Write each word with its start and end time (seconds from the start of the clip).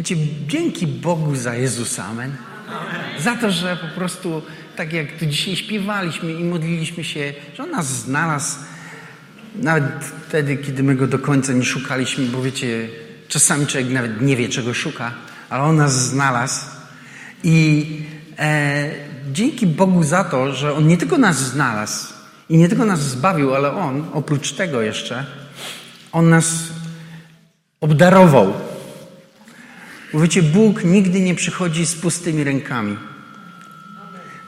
Wiecie, 0.00 0.16
dzięki 0.48 0.86
Bogu 0.86 1.36
za 1.36 1.54
Jezusa, 1.54 2.04
amen. 2.04 2.36
Za 3.18 3.36
to, 3.36 3.50
że 3.50 3.76
po 3.76 3.86
prostu, 3.98 4.42
tak 4.76 4.92
jak 4.92 5.12
tu 5.12 5.26
dzisiaj 5.26 5.56
śpiewaliśmy 5.56 6.32
i 6.32 6.44
modliliśmy 6.44 7.04
się, 7.04 7.32
że 7.54 7.62
On 7.62 7.70
nas 7.70 7.86
znalazł, 7.86 8.58
nawet 9.54 9.84
wtedy, 10.28 10.56
kiedy 10.56 10.82
my 10.82 10.94
Go 10.94 11.06
do 11.06 11.18
końca 11.18 11.52
nie 11.52 11.64
szukaliśmy, 11.64 12.26
bo 12.26 12.42
wiecie, 12.42 12.88
czasami 13.28 13.66
człowiek 13.66 13.90
nawet 13.90 14.20
nie 14.20 14.36
wie, 14.36 14.48
czego 14.48 14.74
szuka, 14.74 15.12
ale 15.50 15.62
On 15.62 15.76
nas 15.76 15.92
znalazł. 15.92 16.66
I 17.44 17.86
e, 18.38 18.90
dzięki 19.32 19.66
Bogu 19.66 20.02
za 20.02 20.24
to, 20.24 20.54
że 20.54 20.74
On 20.74 20.86
nie 20.86 20.96
tylko 20.96 21.18
nas 21.18 21.36
znalazł 21.36 22.12
i 22.48 22.56
nie 22.56 22.68
tylko 22.68 22.84
nas 22.84 23.00
zbawił, 23.00 23.54
ale 23.54 23.72
On, 23.72 24.04
oprócz 24.12 24.52
tego 24.52 24.82
jeszcze, 24.82 25.26
On 26.12 26.28
nas 26.28 26.52
obdarował. 27.80 28.69
Bo 30.12 30.20
wiecie, 30.20 30.42
Bóg 30.42 30.84
nigdy 30.84 31.20
nie 31.20 31.34
przychodzi 31.34 31.86
z 31.86 31.94
pustymi 31.94 32.44
rękami. 32.44 32.96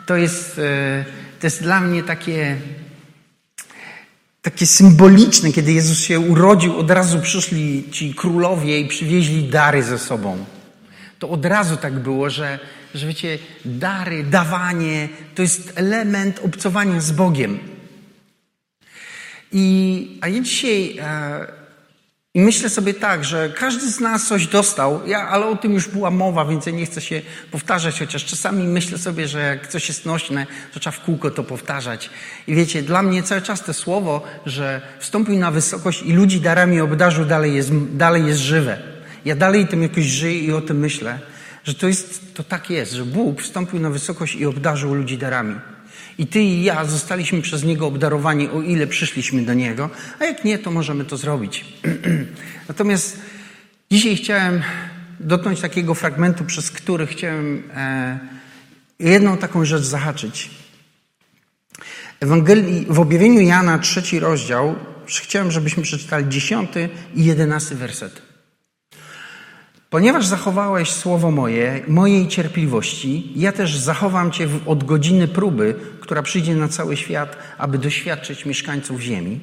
To 0.07 0.17
jest, 0.17 0.59
e, 0.59 1.05
to 1.41 1.47
jest 1.47 1.63
dla 1.63 1.81
mnie 1.81 2.03
takie, 2.03 2.57
takie 4.43 4.67
symboliczne, 4.67 5.53
kiedy 5.53 5.73
Jezus 5.73 5.99
się 5.99 6.21
urodził, 6.21 6.77
od 6.77 6.91
razu 6.91 7.21
przyszli 7.21 7.91
ci 7.91 8.15
królowie 8.15 8.81
i 8.81 8.89
przywieźli 8.89 9.49
dary 9.49 9.83
ze 9.83 9.99
sobą. 9.99 10.45
To 11.19 11.29
od 11.29 11.47
razu 11.47 11.77
tak 11.77 11.99
było, 11.99 12.31
że, 12.31 12.59
że 12.95 13.07
wiecie, 13.07 13.39
dary, 13.65 14.25
dawanie 14.25 15.09
to 15.35 15.43
jest 15.43 15.73
element 15.75 16.41
obcowania 16.45 17.01
z 17.01 17.13
Bogiem. 17.13 17.59
I, 19.53 20.19
a 20.21 20.29
ja 20.29 20.41
dzisiaj 20.41 20.99
e, 20.99 21.62
i 22.35 22.41
myślę 22.41 22.71
sobie 22.71 22.95
tak, 22.95 23.25
że 23.25 23.53
każdy 23.59 23.91
z 23.91 24.01
nas 24.01 24.27
coś 24.27 24.47
dostał, 24.47 25.01
ja, 25.07 25.29
ale 25.29 25.47
o 25.47 25.57
tym 25.57 25.73
już 25.73 25.89
była 25.89 26.11
mowa, 26.11 26.45
więc 26.45 26.67
ja 26.67 26.73
nie 26.73 26.87
chcę 26.87 27.01
się 27.01 27.23
powtarzać, 27.51 27.99
chociaż 27.99 28.25
czasami 28.25 28.65
myślę 28.65 28.99
sobie, 28.99 29.29
że 29.29 29.41
jak 29.41 29.69
coś 29.69 29.89
jest 29.89 30.07
nośne, 30.07 30.47
to 30.75 30.81
trzeba 30.81 30.97
w 30.97 31.01
kółko 31.01 31.31
to 31.31 31.45
powtarzać. 31.45 32.11
I 32.47 32.55
wiecie, 32.55 32.83
dla 32.83 33.03
mnie 33.03 33.23
cały 33.23 33.43
czas 33.43 33.65
to 33.65 33.75
słowo, 33.75 34.23
że 34.47 34.81
wstąpił 34.99 35.37
na 35.37 35.51
wysokość 35.51 36.03
i 36.03 36.13
ludzi 36.13 36.41
darami 36.41 36.81
obdarzył, 36.81 37.25
dalej 37.25 37.55
jest, 37.55 37.71
dalej 37.87 38.27
jest 38.27 38.41
żywe. 38.41 38.79
Ja 39.25 39.37
dalej 39.37 39.67
tym 39.67 39.83
jakoś 39.83 40.05
żyję 40.05 40.39
i 40.39 40.53
o 40.53 40.61
tym 40.61 40.79
myślę, 40.79 41.19
że 41.65 41.75
to 41.75 41.89
jest, 41.89 42.35
to 42.35 42.45
tak 42.45 42.71
jest, 42.71 42.93
że 42.93 43.05
Bóg 43.05 43.43
wstąpił 43.43 43.81
na 43.81 43.91
wysokość 43.91 44.35
i 44.35 44.47
obdarzył 44.47 44.95
ludzi 44.95 45.19
darami. 45.19 45.55
I 46.19 46.27
ty 46.27 46.41
i 46.41 46.63
ja 46.63 46.85
zostaliśmy 46.85 47.43
przez 47.43 47.65
Niego 47.65 47.87
obdarowani, 47.87 48.49
o 48.49 48.63
ile 48.63 48.87
przyszliśmy 48.87 49.43
do 49.43 49.55
Niego, 49.55 49.91
a 50.19 50.25
jak 50.25 50.45
nie, 50.45 50.59
to 50.59 50.71
możemy 50.71 51.05
to 51.05 51.17
zrobić. 51.17 51.65
Natomiast 52.69 53.21
dzisiaj 53.91 54.17
chciałem 54.17 54.63
dotknąć 55.21 55.61
takiego 55.61 55.95
fragmentu, 55.95 56.45
przez 56.45 56.71
który 56.71 57.07
chciałem 57.07 57.63
e, 57.75 58.19
jedną 58.99 59.37
taką 59.37 59.65
rzecz 59.65 59.83
zahaczyć. 59.83 60.51
Ewangelii, 62.21 62.87
w 62.89 63.01
objawieniu 63.01 63.41
Jana, 63.41 63.79
trzeci 63.79 64.21
rozdział, 64.21 64.77
chciałem, 65.07 65.51
żebyśmy 65.51 65.83
przeczytali 65.83 66.29
dziesiąty 66.29 66.89
i 67.15 67.25
jedenasty 67.25 67.75
werset. 67.75 68.32
Ponieważ 69.93 70.27
zachowałeś 70.27 70.91
słowo 70.91 71.31
moje, 71.31 71.81
mojej 71.89 72.29
cierpliwości, 72.29 73.33
ja 73.37 73.53
też 73.53 73.77
zachowam 73.77 74.31
cię 74.31 74.49
od 74.67 74.85
godziny 74.85 75.29
próby, 75.29 75.75
która 76.01 76.23
przyjdzie 76.23 76.55
na 76.55 76.69
cały 76.69 76.97
świat, 76.97 77.37
aby 77.59 77.79
doświadczyć 77.79 78.47
mieszkańców 78.47 79.01
ziemi. 79.01 79.41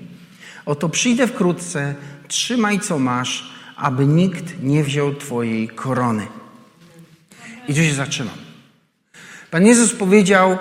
Oto 0.66 0.90
przyjdę 0.90 1.28
wkrótce, 1.28 1.96
trzymaj 2.28 2.80
co 2.80 3.00
masz, 3.00 3.54
aby 3.76 4.06
nikt 4.06 4.64
nie 4.64 4.84
wziął 4.84 5.16
twojej 5.16 5.68
korony. 5.68 6.28
I 7.68 7.74
tu 7.74 7.84
się 7.84 7.94
zatrzymam. 7.94 8.38
Pan 9.52 9.66
Jezus 9.66 9.94
powiedział: 9.94 10.58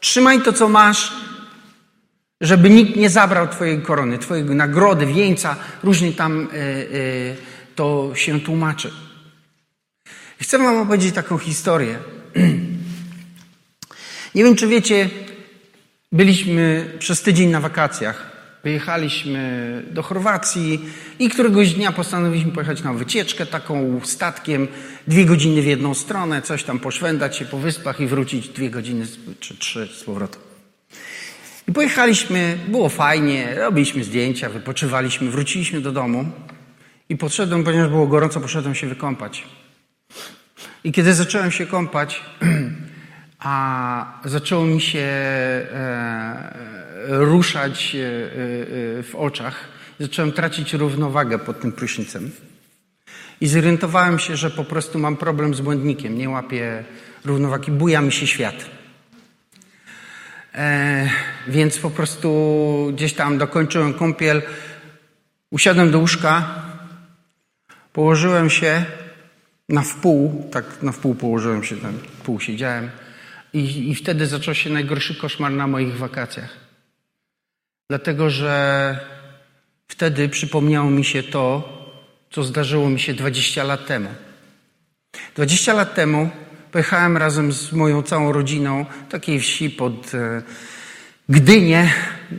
Trzymaj 0.00 0.42
to, 0.42 0.52
co 0.52 0.68
masz, 0.68 1.12
żeby 2.40 2.70
nikt 2.70 2.96
nie 2.96 3.10
zabrał 3.10 3.48
twojej 3.48 3.82
korony, 3.82 4.18
twojej 4.18 4.44
nagrody, 4.44 5.06
wieńca, 5.06 5.56
różnie 5.82 6.12
tam 6.12 6.40
y, 6.40 6.56
y, 6.56 7.36
to 7.74 8.10
się 8.14 8.40
tłumaczy. 8.40 8.90
Chcę 10.40 10.58
Wam 10.58 10.76
opowiedzieć 10.76 11.14
taką 11.14 11.38
historię. 11.38 11.98
Nie 14.34 14.44
wiem, 14.44 14.56
czy 14.56 14.68
wiecie, 14.68 15.10
byliśmy 16.12 16.90
przez 16.98 17.22
tydzień 17.22 17.50
na 17.50 17.60
wakacjach. 17.60 18.34
Wyjechaliśmy 18.64 19.82
do 19.90 20.02
Chorwacji 20.02 20.80
i 21.18 21.28
któregoś 21.28 21.72
dnia 21.72 21.92
postanowiliśmy 21.92 22.52
pojechać 22.52 22.82
na 22.82 22.92
wycieczkę 22.92 23.46
taką 23.46 24.00
statkiem, 24.04 24.68
dwie 25.08 25.24
godziny 25.24 25.62
w 25.62 25.66
jedną 25.66 25.94
stronę, 25.94 26.42
coś 26.42 26.64
tam 26.64 26.80
poszwędać 26.80 27.36
się 27.36 27.44
po 27.44 27.58
wyspach 27.58 28.00
i 28.00 28.06
wrócić 28.06 28.48
dwie 28.48 28.70
godziny 28.70 29.06
czy 29.40 29.58
trzy 29.58 29.88
z 30.00 30.04
powrotem. 30.04 30.40
I 31.68 31.72
pojechaliśmy, 31.72 32.58
było 32.68 32.88
fajnie, 32.88 33.54
robiliśmy 33.54 34.04
zdjęcia, 34.04 34.48
wypoczywaliśmy, 34.48 35.30
wróciliśmy 35.30 35.80
do 35.80 35.92
domu 35.92 36.24
i 37.08 37.16
podszedłem, 37.16 37.64
ponieważ 37.64 37.88
było 37.88 38.06
gorąco, 38.06 38.40
poszedłem 38.40 38.74
się 38.74 38.86
wykąpać. 38.86 39.44
I 40.84 40.92
kiedy 40.92 41.14
zacząłem 41.14 41.50
się 41.50 41.66
kąpać, 41.66 42.22
a 43.38 44.20
zaczęło 44.24 44.64
mi 44.64 44.80
się 44.80 44.98
e, 44.98 46.52
ruszać 47.06 47.94
e, 47.94 47.98
e, 47.98 49.02
w 49.02 49.14
oczach, 49.14 49.68
zacząłem 50.00 50.32
tracić 50.32 50.72
równowagę 50.72 51.38
pod 51.38 51.60
tym 51.60 51.72
prysznicem. 51.72 52.30
I 53.40 53.46
zorientowałem 53.46 54.18
się, 54.18 54.36
że 54.36 54.50
po 54.50 54.64
prostu 54.64 54.98
mam 54.98 55.16
problem 55.16 55.54
z 55.54 55.60
błędnikiem, 55.60 56.18
nie 56.18 56.30
łapię 56.30 56.84
równowagi, 57.24 57.72
buja 57.72 58.00
mi 58.00 58.12
się 58.12 58.26
świat. 58.26 58.64
E, 60.54 61.10
więc 61.48 61.78
po 61.78 61.90
prostu 61.90 62.90
gdzieś 62.94 63.12
tam 63.12 63.38
dokończyłem 63.38 63.94
kąpiel, 63.94 64.42
usiadłem 65.50 65.90
do 65.90 65.98
łóżka, 65.98 66.62
położyłem 67.92 68.50
się 68.50 68.84
na 69.68 69.82
wpół, 69.82 70.48
tak 70.52 70.82
na 70.82 70.92
wpół 70.92 71.14
położyłem 71.14 71.64
się, 71.64 71.76
tam 71.76 71.98
pół 72.24 72.40
siedziałem 72.40 72.90
i, 73.52 73.90
i 73.90 73.94
wtedy 73.94 74.26
zaczął 74.26 74.54
się 74.54 74.70
najgorszy 74.70 75.14
koszmar 75.14 75.52
na 75.52 75.66
moich 75.66 75.96
wakacjach. 75.96 76.56
Dlatego, 77.90 78.30
że 78.30 78.98
wtedy 79.88 80.28
przypomniało 80.28 80.90
mi 80.90 81.04
się 81.04 81.22
to, 81.22 81.68
co 82.30 82.42
zdarzyło 82.42 82.90
mi 82.90 83.00
się 83.00 83.14
20 83.14 83.64
lat 83.64 83.86
temu. 83.86 84.08
20 85.34 85.72
lat 85.72 85.94
temu 85.94 86.30
pojechałem 86.72 87.16
razem 87.16 87.52
z 87.52 87.72
moją 87.72 88.02
całą 88.02 88.32
rodziną 88.32 88.86
takiej 89.10 89.40
wsi 89.40 89.70
pod 89.70 90.14
e, 90.14 90.42
Gdynię. 91.28 91.92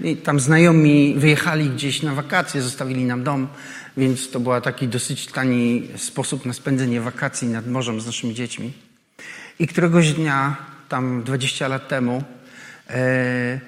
I 0.03 0.15
tam 0.15 0.39
znajomi 0.39 1.15
wyjechali 1.17 1.69
gdzieś 1.69 2.01
na 2.01 2.13
wakacje, 2.13 2.61
zostawili 2.61 3.05
nam 3.05 3.23
dom 3.23 3.47
więc 3.97 4.31
to 4.31 4.39
był 4.39 4.61
taki 4.61 4.87
dosyć 4.87 5.27
tani 5.27 5.87
sposób 5.95 6.45
na 6.45 6.53
spędzenie 6.53 7.01
wakacji 7.01 7.47
nad 7.47 7.67
morzem 7.67 8.01
z 8.01 8.05
naszymi 8.05 8.33
dziećmi. 8.33 8.73
I 9.59 9.67
któregoś 9.67 10.13
dnia, 10.13 10.55
tam 10.89 11.23
20 11.23 11.67
lat 11.67 11.87
temu, 11.87 12.23
e, 12.89 13.59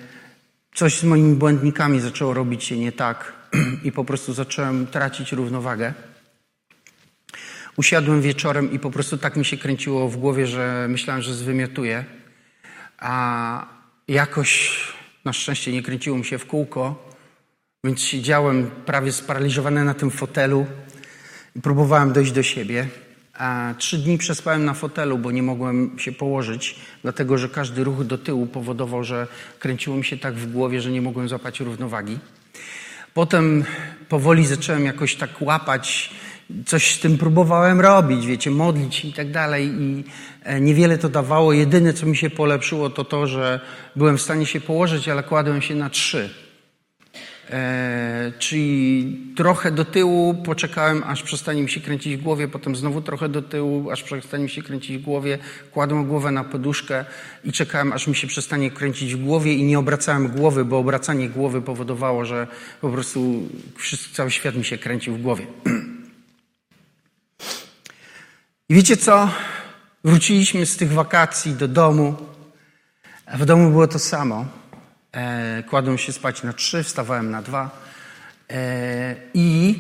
coś 0.76 1.00
z 1.00 1.04
moimi 1.04 1.36
błędnikami 1.36 2.00
zaczęło 2.00 2.34
robić 2.34 2.64
się 2.64 2.78
nie 2.78 2.92
tak 2.92 3.34
i 3.84 3.92
po 3.92 4.06
prostu 4.06 4.34
zacząłem 4.34 4.88
tracić 4.88 5.32
równowagę. 5.32 5.94
Usiadłem 7.78 8.22
wieczorem 8.22 8.72
i 8.72 8.80
po 8.80 8.92
prostu 8.92 9.18
tak 9.18 9.36
mi 9.36 9.46
się 9.46 9.58
kręciło 9.58 10.10
w 10.10 10.18
głowie, 10.18 10.48
że 10.48 10.88
myślałem, 10.90 11.22
że 11.22 11.34
zwymiotuję. 11.34 12.06
A 12.98 13.66
jakoś 14.08 14.80
na 15.26 15.34
szczęście 15.34 15.72
nie 15.72 15.84
kręciło 15.84 16.18
mi 16.18 16.26
się 16.26 16.38
w 16.38 16.46
kółko, 16.46 17.07
więc 17.84 18.02
siedziałem 18.02 18.72
prawie 18.86 19.12
sparaliżowany 19.12 19.86
na 19.86 19.94
tym 19.94 20.12
fotelu 20.12 20.66
i 21.56 21.62
próbowałem 21.62 22.14
dojść 22.14 22.32
do 22.32 22.44
siebie. 22.44 22.88
A 23.34 23.74
trzy 23.78 23.98
dni 23.98 24.18
przespałem 24.18 24.66
na 24.66 24.74
fotelu, 24.74 25.18
bo 25.18 25.32
nie 25.32 25.44
mogłem 25.44 26.00
się 26.00 26.12
położyć, 26.12 26.76
dlatego 27.04 27.38
że 27.38 27.50
każdy 27.50 27.84
ruch 27.84 28.04
do 28.04 28.18
tyłu 28.18 28.48
powodował, 28.48 29.04
że 29.04 29.28
kręciło 29.60 29.98
mi 29.98 30.06
się 30.06 30.18
tak 30.18 30.36
w 30.36 30.52
głowie, 30.52 30.82
że 30.82 30.92
nie 30.92 31.02
mogłem 31.02 31.30
złapać 31.30 31.60
równowagi. 31.60 32.20
Potem 33.14 33.66
powoli 34.10 34.46
zacząłem 34.46 34.86
jakoś 34.86 35.16
tak 35.16 35.42
łapać, 35.42 36.10
coś 36.66 36.96
z 36.96 37.00
tym 37.00 37.18
próbowałem 37.18 37.82
robić, 37.82 38.26
wiecie, 38.26 38.52
modlić 38.52 39.06
i 39.06 39.14
tak 39.14 39.32
dalej 39.32 39.68
i 39.80 40.04
e, 40.44 40.62
niewiele 40.62 40.98
to 40.98 41.10
dawało. 41.10 41.54
Jedyne, 41.54 41.94
co 41.94 42.06
mi 42.06 42.18
się 42.18 42.30
polepszyło, 42.30 42.90
to 42.90 43.06
to, 43.06 43.28
że 43.28 43.60
byłem 43.96 44.18
w 44.18 44.22
stanie 44.22 44.46
się 44.46 44.62
położyć, 44.62 45.10
ale 45.10 45.24
kładłem 45.24 45.62
się 45.62 45.76
na 45.76 45.90
trzy. 45.90 46.47
E, 47.50 48.32
czyli 48.40 49.18
trochę 49.36 49.72
do 49.72 49.86
tyłu, 49.86 50.34
poczekałem, 50.34 51.04
aż 51.06 51.24
przestanie 51.24 51.64
mi 51.64 51.70
się 51.70 51.82
kręcić 51.82 52.18
w 52.18 52.22
głowie, 52.22 52.48
potem 52.48 52.76
znowu 52.76 53.02
trochę 53.02 53.30
do 53.30 53.42
tyłu, 53.42 53.92
aż 53.92 54.04
przestanie 54.04 54.44
mi 54.44 54.50
się 54.50 54.62
kręcić 54.62 54.98
w 54.98 55.02
głowie, 55.02 55.38
kładłem 55.72 56.06
głowę 56.06 56.32
na 56.32 56.44
poduszkę 56.44 57.06
i 57.44 57.52
czekałem, 57.52 57.94
aż 57.94 58.08
mi 58.08 58.16
się 58.16 58.28
przestanie 58.28 58.72
kręcić 58.72 59.16
w 59.16 59.24
głowie 59.26 59.54
i 59.54 59.64
nie 59.64 59.80
obracałem 59.80 60.28
głowy, 60.28 60.66
bo 60.66 60.78
obracanie 60.78 61.30
głowy 61.30 61.62
powodowało, 61.62 62.26
że 62.26 62.48
po 62.82 62.90
prostu 62.90 63.50
cały 64.14 64.32
świat 64.32 64.56
mi 64.56 64.66
się 64.66 64.78
kręcił 64.78 65.14
w 65.14 65.22
głowie. 65.22 65.48
I 68.70 68.76
wiecie 68.76 68.98
co? 68.98 69.30
Wróciliśmy 70.04 70.66
z 70.66 70.78
tych 70.78 70.92
wakacji 70.92 71.54
do 71.54 71.68
domu. 71.68 72.16
W 73.34 73.46
domu 73.46 73.72
było 73.72 73.88
to 73.88 74.00
samo. 74.00 74.46
E, 75.18 75.64
kładłem 75.64 75.98
się 75.98 76.14
spać 76.14 76.44
na 76.44 76.54
trzy, 76.54 76.84
wstawałem 76.84 77.32
na 77.32 77.42
dwa. 77.42 77.82
E, 78.50 79.16
I 79.34 79.80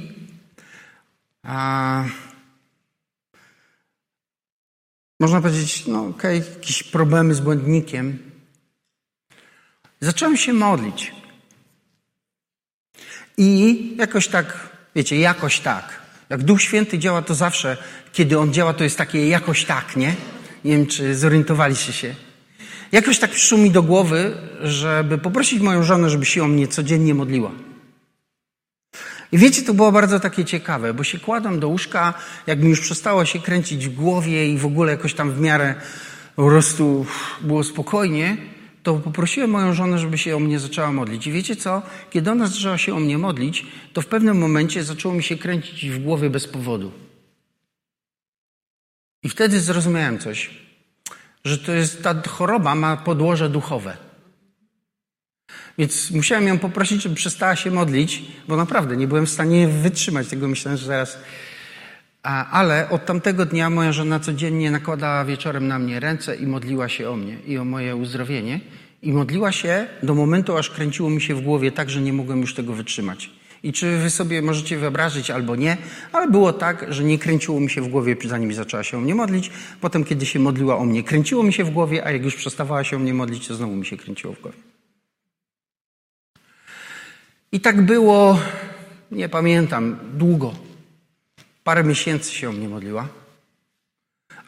a, 1.44 2.04
można 5.20 5.42
powiedzieć, 5.42 5.88
no 5.88 6.06
okej, 6.08 6.40
okay, 6.40 6.54
jakieś 6.54 6.84
problemy 6.84 7.36
z 7.36 7.40
błędnikiem. 7.40 8.32
Zacząłem 10.00 10.38
się 10.38 10.54
modlić. 10.54 11.12
I 13.38 13.96
jakoś 13.98 14.28
tak, 14.28 14.70
wiecie, 14.96 15.20
jakoś 15.20 15.60
tak. 15.60 16.02
Jak 16.30 16.44
Duch 16.44 16.62
Święty 16.62 17.00
działa, 17.00 17.22
to 17.22 17.36
zawsze, 17.36 17.78
kiedy 18.14 18.40
On 18.40 18.54
działa, 18.54 18.74
to 18.74 18.84
jest 18.84 18.98
takie 18.98 19.28
jakoś 19.28 19.66
tak, 19.66 19.96
nie? 19.96 20.16
Nie 20.64 20.78
wiem, 20.78 20.88
czy 20.88 21.16
zorientowaliście 21.16 21.94
się. 21.94 22.27
Jakoś 22.92 23.20
tak 23.20 23.32
przyszło 23.32 23.58
mi 23.58 23.72
do 23.72 23.84
głowy, 23.84 24.38
żeby 24.64 25.18
poprosić 25.18 25.60
moją 25.60 25.84
żonę, 25.84 26.10
żeby 26.10 26.26
się 26.26 26.44
o 26.44 26.48
mnie 26.48 26.68
codziennie 26.68 27.14
modliła. 27.14 27.52
I 29.32 29.38
wiecie, 29.38 29.62
to 29.62 29.74
było 29.74 29.92
bardzo 29.92 30.20
takie 30.20 30.46
ciekawe, 30.46 30.94
bo 30.94 31.04
się 31.04 31.20
kładłem 31.20 31.60
do 31.60 31.68
łóżka, 31.68 32.14
jak 32.48 32.60
mi 32.60 32.70
już 32.70 32.82
przestało 32.82 33.26
się 33.26 33.40
kręcić 33.40 33.88
w 33.88 33.96
głowie 33.96 34.48
i 34.48 34.58
w 34.58 34.66
ogóle 34.66 34.92
jakoś 34.92 35.14
tam 35.14 35.32
w 35.32 35.40
miarę 35.40 35.76
po 36.36 36.48
prostu 36.48 37.06
było 37.42 37.64
spokojnie, 37.64 38.38
to 38.84 38.94
poprosiłem 38.94 39.50
moją 39.50 39.74
żonę, 39.74 40.00
żeby 40.00 40.18
się 40.18 40.36
o 40.36 40.40
mnie 40.40 40.60
zaczęła 40.60 40.92
modlić. 40.92 41.28
I 41.28 41.32
wiecie 41.32 41.56
co? 41.56 41.82
Kiedy 42.10 42.32
ona 42.32 42.48
zaczęła 42.48 42.78
się 42.78 42.96
o 42.96 43.00
mnie 43.00 43.18
modlić, 43.18 43.66
to 43.94 44.02
w 44.02 44.06
pewnym 44.06 44.38
momencie 44.38 44.84
zaczęło 44.84 45.14
mi 45.14 45.24
się 45.24 45.38
kręcić 45.38 45.90
w 45.90 46.04
głowie 46.04 46.30
bez 46.30 46.48
powodu. 46.48 46.92
I 49.24 49.30
wtedy 49.30 49.60
zrozumiałem 49.60 50.20
coś, 50.20 50.50
że 51.44 51.58
to 51.58 51.72
jest, 51.72 52.04
ta 52.04 52.22
choroba 52.28 52.76
ma 52.76 52.98
podłoże 52.98 53.50
duchowe. 53.50 53.98
Więc 55.78 56.12
musiałem 56.12 56.48
ją 56.48 56.60
poprosić, 56.60 57.04
żeby 57.04 57.16
przestała 57.16 57.56
się 57.56 57.72
modlić, 57.72 58.24
bo 58.48 58.58
naprawdę 58.58 58.98
nie 58.98 59.08
byłem 59.08 59.26
w 59.26 59.30
stanie 59.30 59.68
wytrzymać 59.68 60.28
tego. 60.28 60.48
Myślałem, 60.48 60.78
że 60.78 60.86
zaraz. 60.86 61.18
A, 62.24 62.50
ale 62.50 62.90
od 62.90 63.06
tamtego 63.06 63.46
dnia 63.46 63.70
moja 63.70 63.92
żona 63.92 64.20
codziennie 64.20 64.72
nakładała 64.72 65.26
wieczorem 65.26 65.68
na 65.68 65.80
mnie 65.80 66.00
ręce 66.00 66.36
i 66.36 66.48
modliła 66.48 66.90
się 66.90 67.10
o 67.10 67.16
mnie 67.16 67.38
i 67.48 67.58
o 67.58 67.66
moje 67.66 67.96
uzdrowienie. 67.96 68.60
I 69.02 69.14
modliła 69.14 69.52
się 69.52 69.88
do 70.04 70.16
momentu, 70.16 70.58
aż 70.58 70.70
kręciło 70.70 71.10
mi 71.10 71.22
się 71.22 71.36
w 71.36 71.42
głowie 71.42 71.72
tak, 71.72 71.90
że 71.90 72.02
nie 72.02 72.14
mogłem 72.14 72.42
już 72.42 72.54
tego 72.54 72.74
wytrzymać. 72.74 73.30
I 73.68 73.74
czy 73.74 73.98
wy 73.98 74.10
sobie 74.10 74.42
możecie 74.42 74.78
wyobrazić 74.78 75.32
albo 75.32 75.56
nie, 75.56 75.78
ale 76.12 76.28
było 76.28 76.54
tak, 76.54 76.94
że 76.94 77.04
nie 77.04 77.20
kręciło 77.20 77.60
mi 77.60 77.70
się 77.70 77.82
w 77.82 77.88
głowie, 77.88 78.16
zanim 78.26 78.54
zaczęła 78.54 78.84
się 78.84 78.98
o 78.98 79.02
mnie 79.02 79.16
modlić. 79.16 79.52
Potem, 79.82 80.04
kiedy 80.04 80.26
się 80.26 80.40
modliła 80.40 80.78
o 80.78 80.86
mnie, 80.86 81.04
kręciło 81.04 81.44
mi 81.44 81.54
się 81.54 81.64
w 81.64 81.70
głowie, 81.70 82.06
a 82.06 82.12
jak 82.12 82.24
już 82.24 82.36
przestawała 82.36 82.84
się 82.84 82.96
o 82.96 83.00
mnie 83.00 83.14
modlić, 83.14 83.48
to 83.48 83.56
znowu 83.56 83.76
mi 83.76 83.86
się 83.86 83.98
kręciło 83.98 84.34
w 84.34 84.42
głowie. 84.42 84.58
I 87.52 87.60
tak 87.60 87.86
było, 87.86 88.40
nie 89.12 89.30
pamiętam, 89.30 90.00
długo. 90.14 90.54
Parę 91.64 91.84
miesięcy 91.84 92.34
się 92.34 92.50
o 92.50 92.52
mnie 92.52 92.70
modliła. 92.70 93.08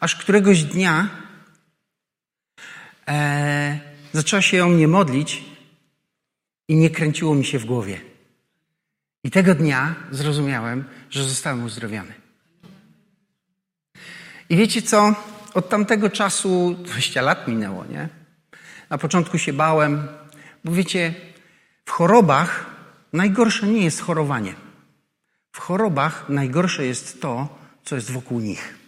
Aż 0.00 0.16
któregoś 0.16 0.62
dnia 0.62 1.08
e, 3.08 3.80
zaczęła 4.12 4.42
się 4.42 4.64
o 4.64 4.68
mnie 4.68 4.88
modlić 4.88 5.44
i 6.68 6.76
nie 6.76 6.90
kręciło 6.90 7.34
mi 7.34 7.44
się 7.44 7.58
w 7.58 7.64
głowie. 7.64 8.09
I 9.24 9.30
tego 9.30 9.54
dnia 9.54 9.94
zrozumiałem, 10.10 10.84
że 11.10 11.24
zostałem 11.24 11.64
uzdrowiony. 11.64 12.12
I 14.48 14.56
wiecie 14.56 14.82
co? 14.82 15.14
Od 15.54 15.68
tamtego 15.68 16.10
czasu 16.10 16.76
20 16.84 17.22
lat 17.22 17.48
minęło, 17.48 17.84
nie? 17.84 18.08
Na 18.90 18.98
początku 18.98 19.38
się 19.38 19.52
bałem, 19.52 20.08
bo 20.64 20.72
wiecie, 20.72 21.14
w 21.84 21.90
chorobach 21.90 22.66
najgorsze 23.12 23.66
nie 23.66 23.84
jest 23.84 24.00
chorowanie. 24.00 24.54
W 25.52 25.58
chorobach 25.58 26.28
najgorsze 26.28 26.86
jest 26.86 27.22
to, 27.22 27.58
co 27.84 27.94
jest 27.94 28.10
wokół 28.10 28.40
nich. 28.40 28.78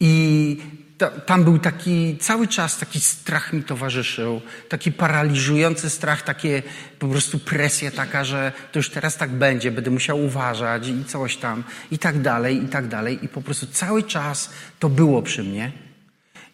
I 0.00 0.62
tam 1.10 1.44
był 1.44 1.58
taki 1.58 2.16
cały 2.20 2.48
czas 2.48 2.78
taki 2.78 3.00
strach 3.00 3.52
mi 3.52 3.62
towarzyszył, 3.62 4.40
taki 4.68 4.92
paraliżujący 4.92 5.90
strach, 5.90 6.22
takie 6.22 6.62
po 6.98 7.08
prostu 7.08 7.38
presja 7.38 7.90
taka, 7.90 8.24
że 8.24 8.52
to 8.72 8.78
już 8.78 8.90
teraz 8.90 9.16
tak 9.16 9.30
będzie, 9.30 9.70
będę 9.70 9.90
musiał 9.90 10.24
uważać 10.24 10.88
i 10.88 11.04
coś 11.04 11.36
tam 11.36 11.64
i 11.90 11.98
tak 11.98 12.22
dalej, 12.22 12.64
i 12.64 12.68
tak 12.68 12.88
dalej. 12.88 13.18
I 13.22 13.28
po 13.28 13.42
prostu 13.42 13.66
cały 13.66 14.02
czas 14.02 14.50
to 14.78 14.88
było 14.88 15.22
przy 15.22 15.42
mnie. 15.42 15.72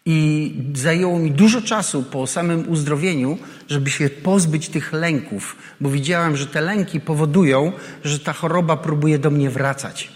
I 0.07 0.53
zajęło 0.75 1.19
mi 1.19 1.31
dużo 1.31 1.63
czasu 1.63 2.03
po 2.03 2.27
samym 2.27 2.69
uzdrowieniu, 2.69 3.39
żeby 3.69 3.91
się 3.91 4.11
pozbyć 4.11 4.69
tych 4.69 4.93
lęków, 4.93 5.57
bo 5.81 5.91
widziałem, 5.91 6.37
że 6.37 6.47
te 6.47 6.61
lęki 6.61 7.01
powodują, 7.01 7.73
że 8.05 8.19
ta 8.19 8.33
choroba 8.33 8.77
próbuje 8.77 9.19
do 9.19 9.31
mnie 9.31 9.51
wracać. 9.51 10.09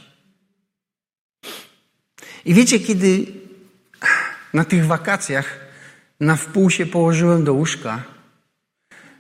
I 2.45 2.55
wiecie, 2.55 2.81
kiedy 2.81 3.27
na 4.55 4.65
tych 4.65 4.87
wakacjach 4.87 5.61
na 6.21 6.37
wpół 6.37 6.71
się 6.71 6.87
położyłem 6.87 7.45
do 7.45 7.55
łóżka, 7.55 8.03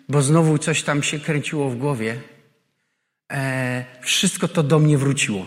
bo 0.09 0.23
znowu 0.23 0.59
coś 0.59 0.83
tam 0.83 1.03
się 1.03 1.21
kręciło 1.21 1.71
w 1.71 1.77
głowie, 1.77 2.21
e, 3.33 3.85
wszystko 4.01 4.49
to 4.49 4.63
do 4.63 4.79
mnie 4.79 4.99
wróciło. 4.99 5.47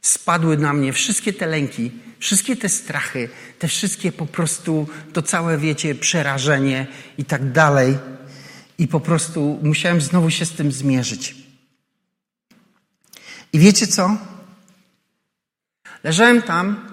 Spadły 0.00 0.56
na 0.56 0.72
mnie 0.72 0.92
wszystkie 0.92 1.32
te 1.32 1.46
lęki, 1.46 1.90
wszystkie 2.18 2.56
te 2.56 2.68
strachy, 2.68 3.28
te 3.58 3.68
wszystkie 3.68 4.12
po 4.12 4.26
prostu, 4.26 4.88
to 5.12 5.22
całe, 5.22 5.58
wiecie, 5.58 5.94
przerażenie 5.94 6.86
i 7.18 7.24
tak 7.24 7.52
dalej. 7.52 7.98
I 8.78 8.88
po 8.88 9.00
prostu 9.00 9.58
musiałem 9.62 10.00
znowu 10.00 10.30
się 10.30 10.46
z 10.46 10.52
tym 10.52 10.72
zmierzyć. 10.72 11.34
I 13.52 13.58
wiecie 13.58 13.86
co? 13.86 14.16
Leżałem 16.04 16.42
tam 16.42 16.91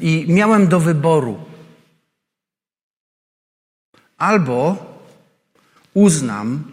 i, 0.00 0.24
i 0.28 0.32
miałem 0.32 0.68
do 0.68 0.80
wyboru. 0.80 1.44
Albo 4.18 4.86
uznam, 5.94 6.64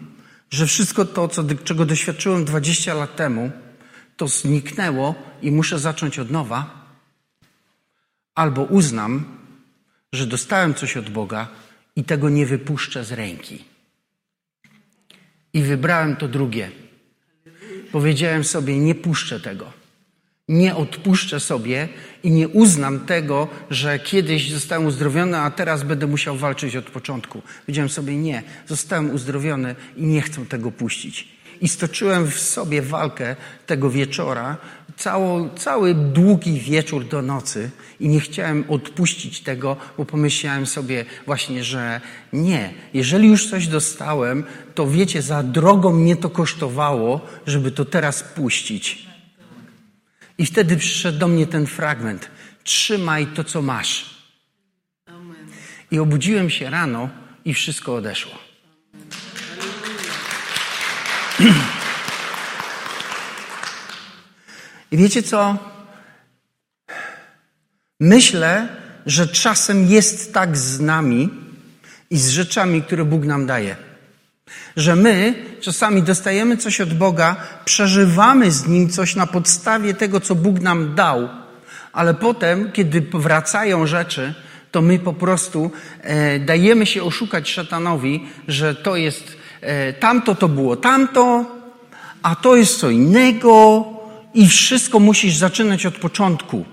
że 0.50 0.66
wszystko 0.66 1.04
to, 1.04 1.28
co, 1.28 1.44
czego 1.64 1.86
doświadczyłem 1.86 2.44
20 2.44 2.94
lat 2.94 3.16
temu, 3.16 3.50
to 4.16 4.28
zniknęło 4.28 5.14
i 5.42 5.50
muszę 5.50 5.78
zacząć 5.78 6.18
od 6.18 6.30
nowa, 6.30 6.86
albo 8.34 8.62
uznam, 8.62 9.24
że 10.12 10.26
dostałem 10.26 10.74
coś 10.74 10.96
od 10.96 11.10
Boga 11.10 11.48
i 11.96 12.04
tego 12.04 12.28
nie 12.28 12.46
wypuszczę 12.46 13.04
z 13.04 13.12
ręki. 13.12 13.64
I 15.52 15.62
wybrałem 15.62 16.16
to 16.16 16.28
drugie. 16.28 16.70
Powiedziałem 17.92 18.44
sobie, 18.44 18.78
nie 18.78 18.94
puszczę 18.94 19.40
tego 19.40 19.79
nie 20.50 20.76
odpuszczę 20.76 21.40
sobie 21.40 21.88
i 22.22 22.30
nie 22.30 22.48
uznam 22.48 23.00
tego, 23.00 23.48
że 23.70 23.98
kiedyś 23.98 24.50
zostałem 24.50 24.86
uzdrowiony, 24.86 25.38
a 25.38 25.50
teraz 25.50 25.82
będę 25.82 26.06
musiał 26.06 26.36
walczyć 26.36 26.76
od 26.76 26.84
początku. 26.84 27.42
Powiedziałem 27.66 27.88
sobie 27.88 28.16
nie, 28.16 28.42
zostałem 28.66 29.10
uzdrowiony 29.10 29.74
i 29.96 30.06
nie 30.06 30.22
chcę 30.22 30.46
tego 30.46 30.70
puścić. 30.72 31.28
I 31.60 31.68
stoczyłem 31.68 32.30
w 32.30 32.38
sobie 32.38 32.82
walkę 32.82 33.36
tego 33.66 33.90
wieczora, 33.90 34.56
cało, 34.96 35.48
cały 35.56 35.94
długi 35.94 36.60
wieczór 36.60 37.04
do 37.04 37.22
nocy 37.22 37.70
i 38.00 38.08
nie 38.08 38.20
chciałem 38.20 38.64
odpuścić 38.68 39.40
tego, 39.40 39.76
bo 39.98 40.04
pomyślałem 40.04 40.66
sobie 40.66 41.04
właśnie, 41.26 41.64
że 41.64 42.00
nie, 42.32 42.74
jeżeli 42.94 43.28
już 43.28 43.50
coś 43.50 43.66
dostałem, 43.66 44.44
to 44.74 44.86
wiecie, 44.86 45.22
za 45.22 45.42
drogo 45.42 45.92
mnie 45.92 46.16
to 46.16 46.30
kosztowało, 46.30 47.20
żeby 47.46 47.70
to 47.70 47.84
teraz 47.84 48.22
puścić. 48.22 49.09
I 50.40 50.46
wtedy 50.46 50.76
przyszedł 50.76 51.18
do 51.18 51.28
mnie 51.28 51.46
ten 51.46 51.66
fragment. 51.66 52.30
Trzymaj 52.64 53.26
to, 53.26 53.44
co 53.44 53.62
masz. 53.62 54.10
I 55.90 55.98
obudziłem 55.98 56.50
się 56.50 56.70
rano 56.70 57.08
i 57.44 57.54
wszystko 57.54 57.94
odeszło. 57.94 58.38
I 64.90 64.96
wiecie 64.96 65.22
co? 65.22 65.58
Myślę, 68.00 68.68
że 69.06 69.28
czasem 69.28 69.86
jest 69.86 70.34
tak 70.34 70.56
z 70.56 70.80
nami 70.80 71.30
i 72.10 72.18
z 72.18 72.28
rzeczami, 72.28 72.82
które 72.82 73.04
Bóg 73.04 73.24
nam 73.24 73.46
daje 73.46 73.89
że 74.76 74.96
my 74.96 75.34
czasami 75.60 76.02
dostajemy 76.02 76.56
coś 76.56 76.80
od 76.80 76.94
Boga, 76.94 77.36
przeżywamy 77.64 78.50
z 78.50 78.66
Nim 78.66 78.88
coś 78.88 79.16
na 79.16 79.26
podstawie 79.26 79.94
tego, 79.94 80.20
co 80.20 80.34
Bóg 80.34 80.60
nam 80.60 80.94
dał, 80.94 81.28
ale 81.92 82.14
potem, 82.14 82.72
kiedy 82.72 83.00
wracają 83.00 83.86
rzeczy, 83.86 84.34
to 84.70 84.82
my 84.82 84.98
po 84.98 85.12
prostu 85.12 85.70
e, 86.00 86.38
dajemy 86.38 86.86
się 86.86 87.02
oszukać 87.02 87.50
szatanowi, 87.50 88.28
że 88.48 88.74
to 88.74 88.96
jest 88.96 89.36
e, 89.60 89.92
tamto 89.92 90.34
to 90.34 90.48
było 90.48 90.76
tamto, 90.76 91.44
a 92.22 92.36
to 92.36 92.56
jest 92.56 92.80
co 92.80 92.90
innego 92.90 93.84
i 94.34 94.48
wszystko 94.48 95.00
musisz 95.00 95.36
zaczynać 95.36 95.86
od 95.86 95.94
początku. 95.94 96.64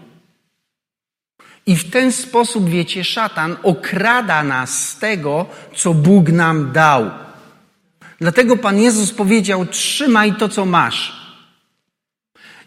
I 1.65 1.75
w 1.75 1.89
ten 1.89 2.12
sposób, 2.12 2.69
wiecie, 2.69 3.03
szatan 3.03 3.57
okrada 3.63 4.43
nas 4.43 4.89
z 4.89 5.00
tego, 5.00 5.46
co 5.75 5.93
Bóg 5.93 6.29
nam 6.29 6.72
dał. 6.72 7.10
Dlatego 8.19 8.57
Pan 8.57 8.79
Jezus 8.79 9.12
powiedział: 9.12 9.65
Trzymaj 9.65 10.33
to, 10.33 10.50
co 10.50 10.65
masz. 10.65 11.27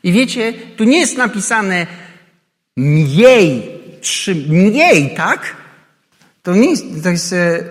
I 0.03 0.13
wiecie, 0.13 0.53
tu 0.53 0.85
nie 0.85 1.01
jest 1.01 1.17
napisane 1.17 1.87
mniej, 2.77 3.81
trzy, 4.01 4.35
mniej, 4.35 5.15
tak? 5.17 5.57
To 6.43 6.55
nie 6.55 6.71
jest, 6.71 6.85
to 7.03 7.11
jest 7.11 7.33
e, 7.33 7.65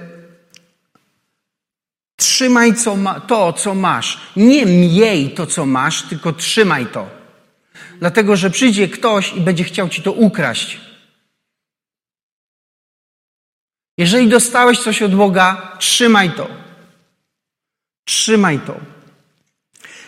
trzymaj 2.16 2.74
co 2.74 2.96
ma, 2.96 3.20
to, 3.20 3.54
co 3.54 3.76
masz. 3.76 4.20
Nie 4.36 4.66
mniej 4.66 5.30
to, 5.34 5.46
co 5.46 5.66
masz, 5.66 6.04
tylko 6.04 6.34
trzymaj 6.34 6.86
to. 6.86 7.10
Dlatego, 8.00 8.36
że 8.36 8.50
przyjdzie 8.50 8.88
ktoś 8.88 9.34
i 9.34 9.42
będzie 9.42 9.64
chciał 9.64 9.90
ci 9.90 10.02
to 10.02 10.12
ukraść. 10.12 10.80
Jeżeli 13.98 14.28
dostałeś 14.28 14.80
coś 14.80 15.02
od 15.02 15.16
Boga, 15.16 15.76
trzymaj 15.80 16.32
to. 16.32 16.69
Trzymaj 18.10 18.60
to. 18.60 18.76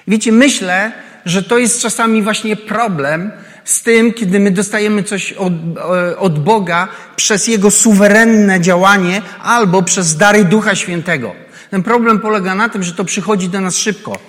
Wiecie, 0.08 0.32
myślę, 0.32 0.92
że 1.26 1.44
to 1.44 1.58
jest 1.58 1.82
czasami 1.82 2.22
właśnie 2.22 2.56
problem 2.56 3.32
z 3.66 3.84
tym, 3.84 4.14
kiedy 4.14 4.40
my 4.40 4.52
dostajemy 4.52 5.04
coś 5.04 5.34
od, 5.34 5.54
e, 5.78 6.18
od 6.18 6.44
Boga 6.44 6.88
przez 7.16 7.48
Jego 7.48 7.72
suwerenne 7.72 8.62
działanie 8.62 9.22
albo 9.42 9.84
przez 9.84 10.18
dary 10.18 10.46
Ducha 10.46 10.76
Świętego. 10.76 11.36
Ten 11.72 11.84
problem 11.84 12.20
polega 12.20 12.56
na 12.56 12.70
tym, 12.70 12.84
że 12.84 12.94
to 12.94 13.06
przychodzi 13.06 13.50
do 13.50 13.62
nas 13.62 13.78
szybko. 13.78 14.20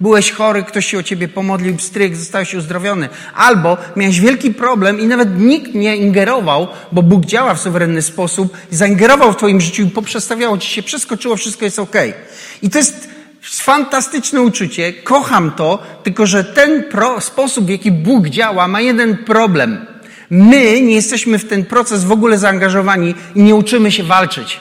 Byłeś 0.00 0.32
chory, 0.32 0.62
ktoś 0.62 0.86
się 0.86 0.98
o 0.98 1.02
ciebie 1.02 1.28
pomodlił, 1.28 1.78
stryk, 1.78 2.16
zostałeś 2.16 2.54
uzdrowiony. 2.54 3.08
Albo 3.34 3.76
miałeś 3.96 4.20
wielki 4.20 4.54
problem 4.54 5.00
i 5.00 5.06
nawet 5.06 5.38
nikt 5.40 5.74
nie 5.74 5.96
ingerował, 5.96 6.68
bo 6.92 7.02
Bóg 7.02 7.24
działa 7.24 7.54
w 7.54 7.60
suwerenny 7.60 8.02
sposób, 8.02 8.56
zaingerował 8.70 9.32
w 9.32 9.36
twoim 9.36 9.60
życiu 9.60 9.82
i 9.82 9.90
poprzestawiało 9.90 10.58
ci 10.58 10.68
się, 10.68 10.82
przeskoczyło, 10.82 11.36
wszystko 11.36 11.64
jest 11.64 11.78
ok. 11.78 11.96
I 12.62 12.70
to 12.70 12.78
jest 12.78 13.13
fantastyczne 13.44 14.42
uczucie, 14.42 14.92
kocham 14.92 15.50
to, 15.50 15.82
tylko 16.02 16.26
że 16.26 16.44
ten 16.44 16.84
pro, 16.84 17.20
sposób, 17.20 17.66
w 17.66 17.68
jaki 17.68 17.92
Bóg 17.92 18.28
działa, 18.28 18.68
ma 18.68 18.80
jeden 18.80 19.16
problem. 19.16 19.86
My 20.30 20.80
nie 20.80 20.94
jesteśmy 20.94 21.38
w 21.38 21.48
ten 21.48 21.64
proces 21.64 22.04
w 22.04 22.12
ogóle 22.12 22.38
zaangażowani 22.38 23.14
i 23.34 23.42
nie 23.42 23.54
uczymy 23.54 23.92
się 23.92 24.02
walczyć. 24.02 24.60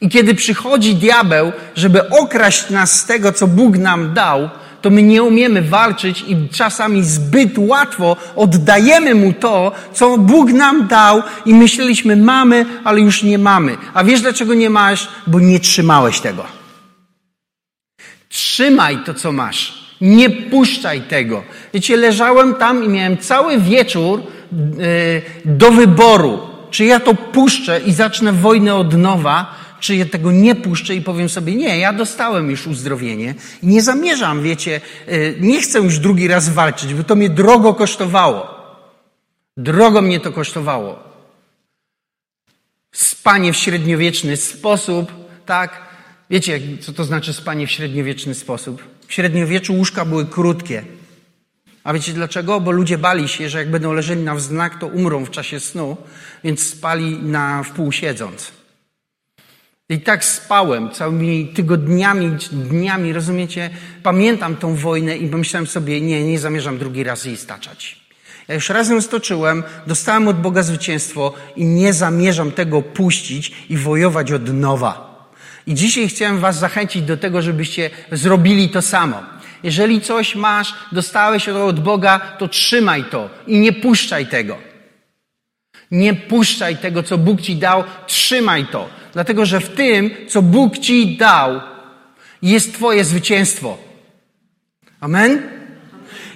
I 0.00 0.08
kiedy 0.08 0.34
przychodzi 0.34 0.94
diabeł, 0.94 1.52
żeby 1.76 2.08
okraść 2.08 2.70
nas 2.70 3.00
z 3.00 3.04
tego, 3.04 3.32
co 3.32 3.46
Bóg 3.46 3.78
nam 3.78 4.14
dał, 4.14 4.50
to 4.82 4.90
my 4.90 5.02
nie 5.02 5.22
umiemy 5.22 5.62
walczyć 5.62 6.24
i 6.26 6.48
czasami 6.48 7.04
zbyt 7.04 7.58
łatwo 7.58 8.16
oddajemy 8.36 9.14
mu 9.14 9.32
to, 9.32 9.72
co 9.92 10.18
Bóg 10.18 10.52
nam 10.52 10.86
dał 10.86 11.22
i 11.46 11.54
myśleliśmy 11.54 12.16
mamy, 12.16 12.66
ale 12.84 13.00
już 13.00 13.22
nie 13.22 13.38
mamy. 13.38 13.76
A 13.94 14.04
wiesz 14.04 14.20
dlaczego 14.20 14.54
nie 14.54 14.70
masz? 14.70 15.08
Bo 15.26 15.40
nie 15.40 15.60
trzymałeś 15.60 16.20
tego. 16.20 16.59
Trzymaj 18.30 18.98
to, 19.04 19.14
co 19.14 19.32
masz. 19.32 19.90
Nie 20.00 20.30
puszczaj 20.30 21.00
tego. 21.00 21.42
Wiecie, 21.74 21.96
leżałem 21.96 22.54
tam 22.54 22.84
i 22.84 22.88
miałem 22.88 23.18
cały 23.18 23.58
wieczór 23.58 24.22
yy, 24.52 25.22
do 25.44 25.70
wyboru. 25.70 26.38
Czy 26.70 26.84
ja 26.84 27.00
to 27.00 27.14
puszczę 27.14 27.80
i 27.80 27.92
zacznę 27.92 28.32
wojnę 28.32 28.74
od 28.74 28.96
nowa, 28.96 29.54
czy 29.80 29.96
ja 29.96 30.06
tego 30.06 30.32
nie 30.32 30.54
puszczę 30.54 30.94
i 30.94 31.02
powiem 31.02 31.28
sobie, 31.28 31.54
nie, 31.54 31.78
ja 31.78 31.92
dostałem 31.92 32.50
już 32.50 32.66
uzdrowienie 32.66 33.34
i 33.62 33.66
nie 33.66 33.82
zamierzam, 33.82 34.42
wiecie, 34.42 34.80
y, 35.08 35.36
nie 35.40 35.62
chcę 35.62 35.78
już 35.78 35.98
drugi 35.98 36.28
raz 36.28 36.48
walczyć, 36.48 36.94
bo 36.94 37.04
to 37.04 37.14
mnie 37.14 37.30
drogo 37.30 37.74
kosztowało. 37.74 38.60
Drogo 39.56 40.02
mnie 40.02 40.20
to 40.20 40.32
kosztowało. 40.32 40.98
Spanie 42.92 43.52
w 43.52 43.56
średniowieczny 43.56 44.36
sposób, 44.36 45.12
tak? 45.46 45.89
Wiecie, 46.30 46.60
co 46.80 46.92
to 46.92 47.04
znaczy 47.04 47.32
spanie 47.32 47.66
w 47.66 47.70
średniowieczny 47.70 48.34
sposób? 48.34 48.84
W 49.06 49.12
średniowieczu 49.12 49.74
łóżka 49.74 50.04
były 50.04 50.26
krótkie. 50.26 50.84
A 51.84 51.92
wiecie 51.92 52.12
dlaczego? 52.12 52.60
Bo 52.60 52.70
ludzie 52.70 52.98
bali 52.98 53.28
się, 53.28 53.48
że 53.48 53.58
jak 53.58 53.70
będą 53.70 53.92
leżeli 53.92 54.22
na 54.22 54.34
wznak, 54.34 54.78
to 54.78 54.86
umrą 54.86 55.24
w 55.24 55.30
czasie 55.30 55.60
snu, 55.60 55.96
więc 56.44 56.66
spali 56.66 57.22
na 57.22 57.62
wpół 57.62 57.92
siedząc. 57.92 58.52
I 59.88 60.00
tak 60.00 60.24
spałem 60.24 60.90
całymi 60.90 61.48
tygodniami, 61.48 62.36
dniami, 62.52 63.12
rozumiecie? 63.12 63.70
Pamiętam 64.02 64.56
tą 64.56 64.74
wojnę 64.74 65.16
i 65.16 65.28
pomyślałem 65.28 65.66
sobie, 65.66 66.00
nie, 66.00 66.24
nie 66.24 66.38
zamierzam 66.38 66.78
drugi 66.78 67.04
raz 67.04 67.24
jej 67.24 67.36
staczać. 67.36 68.00
Ja 68.48 68.54
już 68.54 68.68
razem 68.68 69.02
stoczyłem, 69.02 69.62
dostałem 69.86 70.28
od 70.28 70.40
Boga 70.40 70.62
zwycięstwo 70.62 71.34
i 71.56 71.64
nie 71.64 71.92
zamierzam 71.92 72.52
tego 72.52 72.82
puścić 72.82 73.52
i 73.68 73.76
wojować 73.76 74.32
od 74.32 74.54
nowa. 74.54 75.09
I 75.70 75.74
dzisiaj 75.74 76.08
chciałem 76.08 76.38
Was 76.38 76.58
zachęcić 76.58 77.02
do 77.02 77.16
tego, 77.16 77.42
żebyście 77.42 77.90
zrobili 78.12 78.68
to 78.68 78.82
samo. 78.82 79.22
Jeżeli 79.62 80.00
coś 80.00 80.34
masz, 80.34 80.74
dostałeś 80.92 81.48
od 81.48 81.80
Boga, 81.80 82.20
to 82.38 82.48
trzymaj 82.48 83.04
to 83.04 83.30
i 83.46 83.58
nie 83.58 83.72
puszczaj 83.72 84.26
tego. 84.26 84.56
Nie 85.90 86.14
puszczaj 86.14 86.76
tego, 86.76 87.02
co 87.02 87.18
Bóg 87.18 87.40
Ci 87.40 87.56
dał, 87.56 87.84
trzymaj 88.06 88.66
to. 88.66 88.88
Dlatego, 89.12 89.46
że 89.46 89.60
w 89.60 89.68
tym, 89.68 90.10
co 90.28 90.42
Bóg 90.42 90.78
ci 90.78 91.16
dał, 91.16 91.60
jest 92.42 92.74
Twoje 92.74 93.04
zwycięstwo. 93.04 93.78
Amen? 95.00 95.42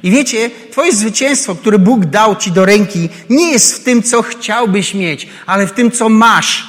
I 0.02 0.10
wiecie, 0.10 0.50
Twoje 0.70 0.92
zwycięstwo, 0.92 1.54
które 1.54 1.78
Bóg 1.78 2.04
dał 2.04 2.36
Ci 2.36 2.52
do 2.52 2.64
ręki, 2.64 3.08
nie 3.30 3.52
jest 3.52 3.80
w 3.80 3.84
tym, 3.84 4.02
co 4.02 4.22
chciałbyś 4.22 4.94
mieć, 4.94 5.28
ale 5.46 5.66
w 5.66 5.72
tym, 5.72 5.90
co 5.90 6.08
masz, 6.08 6.66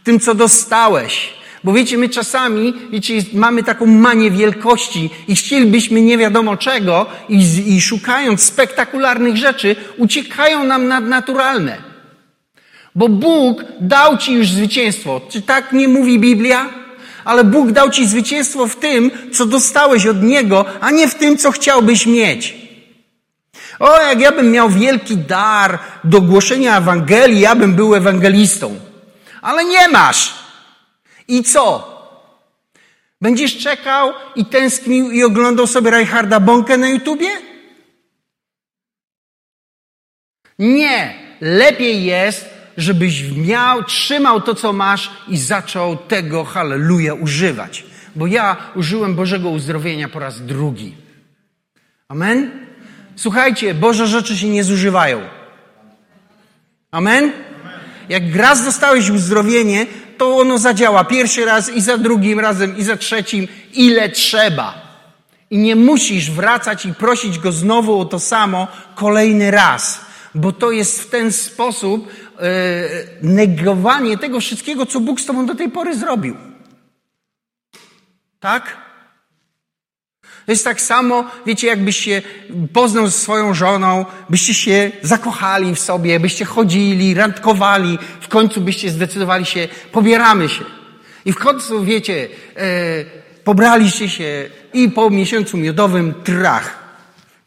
w 0.00 0.04
tym, 0.04 0.20
co 0.20 0.34
dostałeś. 0.34 1.37
Bo 1.64 1.72
wiecie, 1.72 1.98
my 1.98 2.08
czasami, 2.08 2.74
wiecie, 2.90 3.14
mamy 3.32 3.62
taką 3.62 3.86
manię 3.86 4.30
wielkości 4.30 5.10
i 5.28 5.36
chcielibyśmy 5.36 6.02
nie 6.02 6.18
wiadomo 6.18 6.56
czego 6.56 7.06
i, 7.28 7.38
i 7.66 7.80
szukając 7.80 8.42
spektakularnych 8.42 9.36
rzeczy, 9.36 9.76
uciekają 9.96 10.64
nam 10.64 10.88
nadnaturalne. 10.88 11.76
Bo 12.94 13.08
Bóg 13.08 13.64
dał 13.80 14.18
ci 14.18 14.32
już 14.34 14.48
zwycięstwo. 14.48 15.20
Czy 15.30 15.42
tak 15.42 15.72
nie 15.72 15.88
mówi 15.88 16.18
Biblia? 16.18 16.70
Ale 17.24 17.44
Bóg 17.44 17.72
dał 17.72 17.90
ci 17.90 18.06
zwycięstwo 18.06 18.66
w 18.66 18.76
tym, 18.76 19.10
co 19.32 19.46
dostałeś 19.46 20.06
od 20.06 20.22
Niego, 20.22 20.64
a 20.80 20.90
nie 20.90 21.08
w 21.08 21.14
tym, 21.14 21.38
co 21.38 21.50
chciałbyś 21.50 22.06
mieć. 22.06 22.54
O, 23.78 24.02
jak 24.02 24.20
ja 24.20 24.32
bym 24.32 24.50
miał 24.50 24.68
wielki 24.70 25.16
dar 25.16 25.78
do 26.04 26.20
głoszenia 26.20 26.78
Ewangelii, 26.78 27.40
ja 27.40 27.54
bym 27.54 27.74
był 27.74 27.94
ewangelistą. 27.94 28.76
Ale 29.42 29.64
nie 29.64 29.88
masz. 29.88 30.34
I 31.28 31.42
co? 31.42 31.98
Będziesz 33.20 33.58
czekał 33.58 34.12
i 34.36 34.44
tęsknił 34.44 35.10
i 35.10 35.24
oglądał 35.24 35.66
sobie 35.66 35.90
Reinharda 35.90 36.40
Bonkę 36.40 36.76
na 36.76 36.88
YouTubie? 36.88 37.28
Nie. 40.58 41.28
Lepiej 41.40 42.04
jest, 42.04 42.46
żebyś 42.76 43.22
miał, 43.36 43.84
trzymał 43.84 44.40
to, 44.40 44.54
co 44.54 44.72
masz 44.72 45.10
i 45.28 45.38
zaczął 45.38 45.96
tego, 45.96 46.44
halleluja, 46.44 47.14
używać. 47.14 47.84
Bo 48.16 48.26
ja 48.26 48.56
użyłem 48.74 49.14
Bożego 49.14 49.50
uzdrowienia 49.50 50.08
po 50.08 50.18
raz 50.18 50.46
drugi. 50.46 50.94
Amen? 52.08 52.50
Słuchajcie, 53.16 53.74
Boże 53.74 54.06
rzeczy 54.06 54.36
się 54.36 54.48
nie 54.48 54.64
zużywają. 54.64 55.20
Amen? 56.90 57.32
Jak 58.08 58.36
raz 58.36 58.64
dostałeś 58.64 59.10
uzdrowienie, 59.10 59.86
to 60.18 60.36
ono 60.36 60.58
zadziała 60.58 61.04
pierwszy 61.04 61.44
raz 61.44 61.68
i 61.68 61.80
za 61.80 61.98
drugim 61.98 62.40
razem 62.40 62.76
i 62.76 62.82
za 62.82 62.96
trzecim, 62.96 63.48
ile 63.74 64.08
trzeba. 64.08 64.88
I 65.50 65.58
nie 65.58 65.76
musisz 65.76 66.30
wracać 66.30 66.86
i 66.86 66.94
prosić 66.94 67.38
go 67.38 67.52
znowu 67.52 68.00
o 68.00 68.04
to 68.04 68.18
samo 68.18 68.66
kolejny 68.94 69.50
raz, 69.50 70.00
bo 70.34 70.52
to 70.52 70.70
jest 70.70 71.02
w 71.02 71.10
ten 71.10 71.32
sposób 71.32 72.08
E, 72.38 72.88
negowanie 73.22 74.18
tego 74.18 74.40
wszystkiego, 74.40 74.86
co 74.86 75.00
Bóg 75.00 75.20
z 75.20 75.26
tobą 75.26 75.46
do 75.46 75.54
tej 75.54 75.70
pory 75.70 75.96
zrobił. 75.96 76.36
Tak? 78.40 78.76
To 80.48 80.52
jest 80.52 80.64
tak 80.64 80.80
samo, 80.80 81.24
wiecie, 81.46 81.66
jakbyś 81.66 81.96
się 81.96 82.22
poznał 82.72 83.06
ze 83.06 83.12
swoją 83.12 83.54
żoną, 83.54 84.04
byście 84.30 84.54
się 84.54 84.90
zakochali 85.02 85.74
w 85.74 85.80
sobie, 85.80 86.20
byście 86.20 86.44
chodzili, 86.44 87.14
randkowali, 87.14 87.98
w 88.20 88.28
końcu 88.28 88.60
byście 88.60 88.90
zdecydowali 88.90 89.46
się, 89.46 89.68
pobieramy 89.92 90.48
się. 90.48 90.64
I 91.24 91.32
w 91.32 91.36
końcu, 91.36 91.84
wiecie, 91.84 92.28
e, 92.56 93.04
pobraliście 93.44 94.08
się 94.08 94.50
i 94.72 94.88
po 94.88 95.10
miesiącu 95.10 95.56
miodowym 95.56 96.14
trach. 96.24 96.78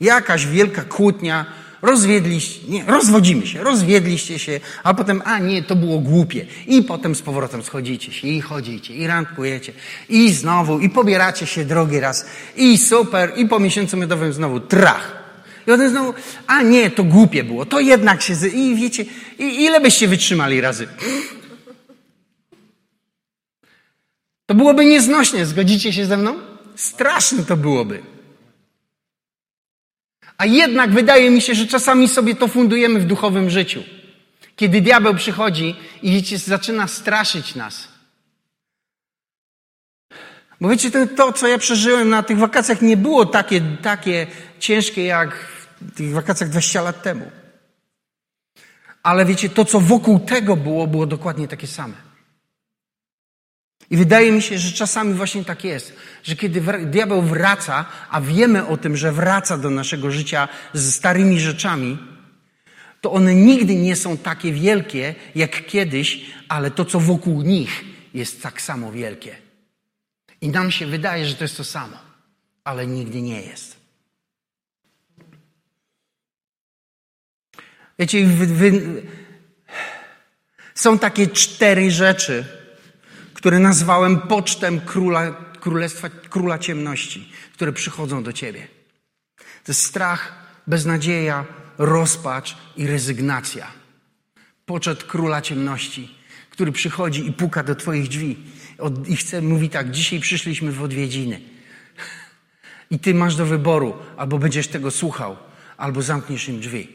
Jakaś 0.01 0.47
wielka 0.47 0.81
kłótnia, 0.81 1.45
rozwiedliście, 1.81 2.59
nie, 2.67 2.83
rozwodzimy 2.85 3.47
się, 3.47 3.63
rozwiedliście 3.63 4.39
się, 4.39 4.59
a 4.83 4.93
potem, 4.93 5.21
a 5.25 5.39
nie, 5.39 5.63
to 5.63 5.75
było 5.75 5.99
głupie. 5.99 6.45
I 6.67 6.83
potem 6.83 7.15
z 7.15 7.21
powrotem 7.21 7.63
schodzicie 7.63 8.11
się 8.11 8.27
i 8.27 8.41
chodzicie 8.41 8.93
i 8.93 9.07
randkujecie 9.07 9.73
i 10.09 10.33
znowu 10.33 10.79
i 10.79 10.89
pobieracie 10.89 11.45
się 11.45 11.65
drugi 11.65 11.99
raz 11.99 12.25
i 12.55 12.77
super 12.77 13.33
i 13.35 13.47
po 13.47 13.59
miesiącu 13.59 13.97
miodowym 13.97 14.33
znowu 14.33 14.59
trach. 14.59 15.21
I 15.61 15.65
potem 15.65 15.89
znowu, 15.89 16.13
a 16.47 16.61
nie, 16.61 16.91
to 16.91 17.03
głupie 17.03 17.43
było, 17.43 17.65
to 17.65 17.79
jednak 17.79 18.21
się, 18.21 18.35
z... 18.35 18.53
i 18.53 18.75
wiecie, 18.75 19.05
i 19.39 19.63
ile 19.63 19.81
byście 19.81 20.07
wytrzymali 20.07 20.61
razy? 20.61 20.87
To 24.45 24.55
byłoby 24.55 24.85
nieznośnie, 24.85 25.45
zgodzicie 25.45 25.93
się 25.93 26.05
ze 26.05 26.17
mną? 26.17 26.35
Straszne 26.75 27.43
to 27.43 27.57
byłoby. 27.57 28.10
A 30.41 30.45
jednak 30.45 30.91
wydaje 30.91 31.31
mi 31.31 31.41
się, 31.41 31.55
że 31.55 31.67
czasami 31.67 32.07
sobie 32.07 32.35
to 32.35 32.47
fundujemy 32.47 32.99
w 32.99 33.05
duchowym 33.05 33.49
życiu. 33.49 33.83
Kiedy 34.55 34.81
diabeł 34.81 35.15
przychodzi 35.15 35.75
i 36.01 36.23
zaczyna 36.37 36.87
straszyć 36.87 37.55
nas. 37.55 37.87
Bo 40.61 40.69
wiecie, 40.69 40.91
to, 40.91 41.07
to, 41.07 41.33
co 41.33 41.47
ja 41.47 41.57
przeżyłem 41.57 42.09
na 42.09 42.23
tych 42.23 42.37
wakacjach, 42.37 42.81
nie 42.81 42.97
było 42.97 43.25
takie, 43.25 43.61
takie 43.81 44.27
ciężkie 44.59 45.03
jak 45.05 45.35
w 45.81 45.95
tych 45.95 46.13
wakacjach 46.13 46.49
20 46.49 46.81
lat 46.81 47.03
temu. 47.03 47.31
Ale 49.03 49.25
wiecie, 49.25 49.49
to, 49.49 49.65
co 49.65 49.79
wokół 49.79 50.19
tego 50.19 50.55
było, 50.55 50.87
było 50.87 51.05
dokładnie 51.05 51.47
takie 51.47 51.67
same. 51.67 52.10
I 53.91 53.97
wydaje 53.97 54.31
mi 54.31 54.41
się, 54.41 54.57
że 54.57 54.71
czasami 54.71 55.13
właśnie 55.13 55.45
tak 55.45 55.63
jest, 55.63 55.93
że 56.23 56.35
kiedy 56.35 56.61
diabeł 56.85 57.21
wraca, 57.21 57.85
a 58.09 58.21
wiemy 58.21 58.67
o 58.67 58.77
tym, 58.77 58.97
że 58.97 59.11
wraca 59.11 59.57
do 59.57 59.69
naszego 59.69 60.11
życia 60.11 60.47
z 60.73 60.95
starymi 60.95 61.39
rzeczami, 61.39 61.97
to 63.01 63.11
one 63.11 63.35
nigdy 63.35 63.75
nie 63.75 63.95
są 63.95 64.17
takie 64.17 64.53
wielkie 64.53 65.15
jak 65.35 65.65
kiedyś, 65.65 66.25
ale 66.49 66.71
to, 66.71 66.85
co 66.85 66.99
wokół 66.99 67.41
nich, 67.41 67.83
jest 68.13 68.41
tak 68.41 68.61
samo 68.61 68.91
wielkie. 68.91 69.35
I 70.41 70.49
nam 70.49 70.71
się 70.71 70.85
wydaje, 70.85 71.25
że 71.25 71.35
to 71.35 71.43
jest 71.43 71.57
to 71.57 71.63
samo, 71.63 71.97
ale 72.63 72.87
nigdy 72.87 73.21
nie 73.21 73.41
jest. 73.41 73.75
Wiecie, 77.99 78.25
wy, 78.25 78.45
wy, 78.45 79.01
są 80.75 80.99
takie 80.99 81.27
cztery 81.27 81.91
rzeczy, 81.91 82.60
które 83.41 83.59
nazwałem 83.59 84.19
pocztem 84.19 84.81
króla, 84.81 85.31
królestwa, 85.59 86.09
króla 86.09 86.59
ciemności, 86.59 87.31
które 87.53 87.73
przychodzą 87.73 88.23
do 88.23 88.33
ciebie. 88.33 88.67
To 89.37 89.71
jest 89.71 89.81
strach, 89.81 90.33
beznadzieja, 90.67 91.45
rozpacz 91.77 92.57
i 92.77 92.87
rezygnacja. 92.87 93.67
Poczet 94.65 95.03
króla 95.03 95.41
ciemności, 95.41 96.15
który 96.49 96.71
przychodzi 96.71 97.27
i 97.27 97.33
puka 97.33 97.63
do 97.63 97.75
twoich 97.75 98.07
drzwi 98.07 98.37
i 99.07 99.15
chce, 99.15 99.41
mówi 99.41 99.69
tak, 99.69 99.91
dzisiaj 99.91 100.19
przyszliśmy 100.19 100.71
w 100.71 100.83
odwiedziny. 100.83 101.41
I 102.91 102.99
ty 102.99 103.13
masz 103.13 103.35
do 103.35 103.45
wyboru, 103.45 103.97
albo 104.17 104.37
będziesz 104.37 104.67
tego 104.67 104.91
słuchał, 104.91 105.37
albo 105.77 106.01
zamkniesz 106.01 106.49
im 106.49 106.59
drzwi. 106.59 106.87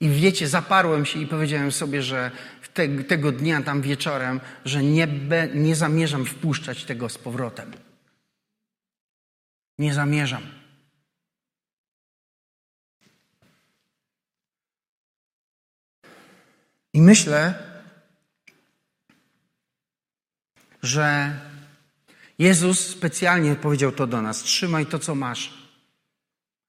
I 0.00 0.08
wiecie, 0.08 0.48
zaparłem 0.48 1.06
się 1.06 1.20
i 1.20 1.26
powiedziałem 1.26 1.72
sobie, 1.72 2.02
że 2.02 2.30
te, 2.74 2.88
tego 3.04 3.32
dnia, 3.32 3.62
tam 3.62 3.82
wieczorem, 3.82 4.40
że 4.64 4.82
nie, 4.82 5.06
be, 5.06 5.48
nie 5.54 5.76
zamierzam 5.76 6.26
wpuszczać 6.26 6.84
tego 6.84 7.08
z 7.08 7.18
powrotem. 7.18 7.72
Nie 9.78 9.94
zamierzam. 9.94 10.42
I 16.92 17.00
myślę, 17.00 17.70
że 20.82 21.38
Jezus 22.38 22.86
specjalnie 22.86 23.54
powiedział 23.54 23.92
to 23.92 24.06
do 24.06 24.22
nas: 24.22 24.42
trzymaj 24.42 24.86
to, 24.86 24.98
co 24.98 25.14
masz. 25.14 25.60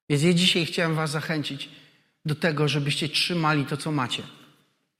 Więc 0.09 0.23
ja 0.23 0.33
dzisiaj 0.33 0.65
chciałem 0.65 0.95
Was 0.95 1.11
zachęcić 1.11 1.69
do 2.25 2.35
tego, 2.35 2.67
żebyście 2.67 3.09
trzymali 3.09 3.65
to, 3.65 3.77
co 3.77 3.91
macie. 3.91 4.23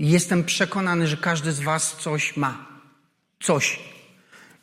I 0.01 0.09
jestem 0.09 0.43
przekonany, 0.43 1.07
że 1.07 1.17
każdy 1.17 1.51
z 1.51 1.59
Was 1.59 1.97
coś 1.99 2.37
ma. 2.37 2.65
Coś. 3.39 3.79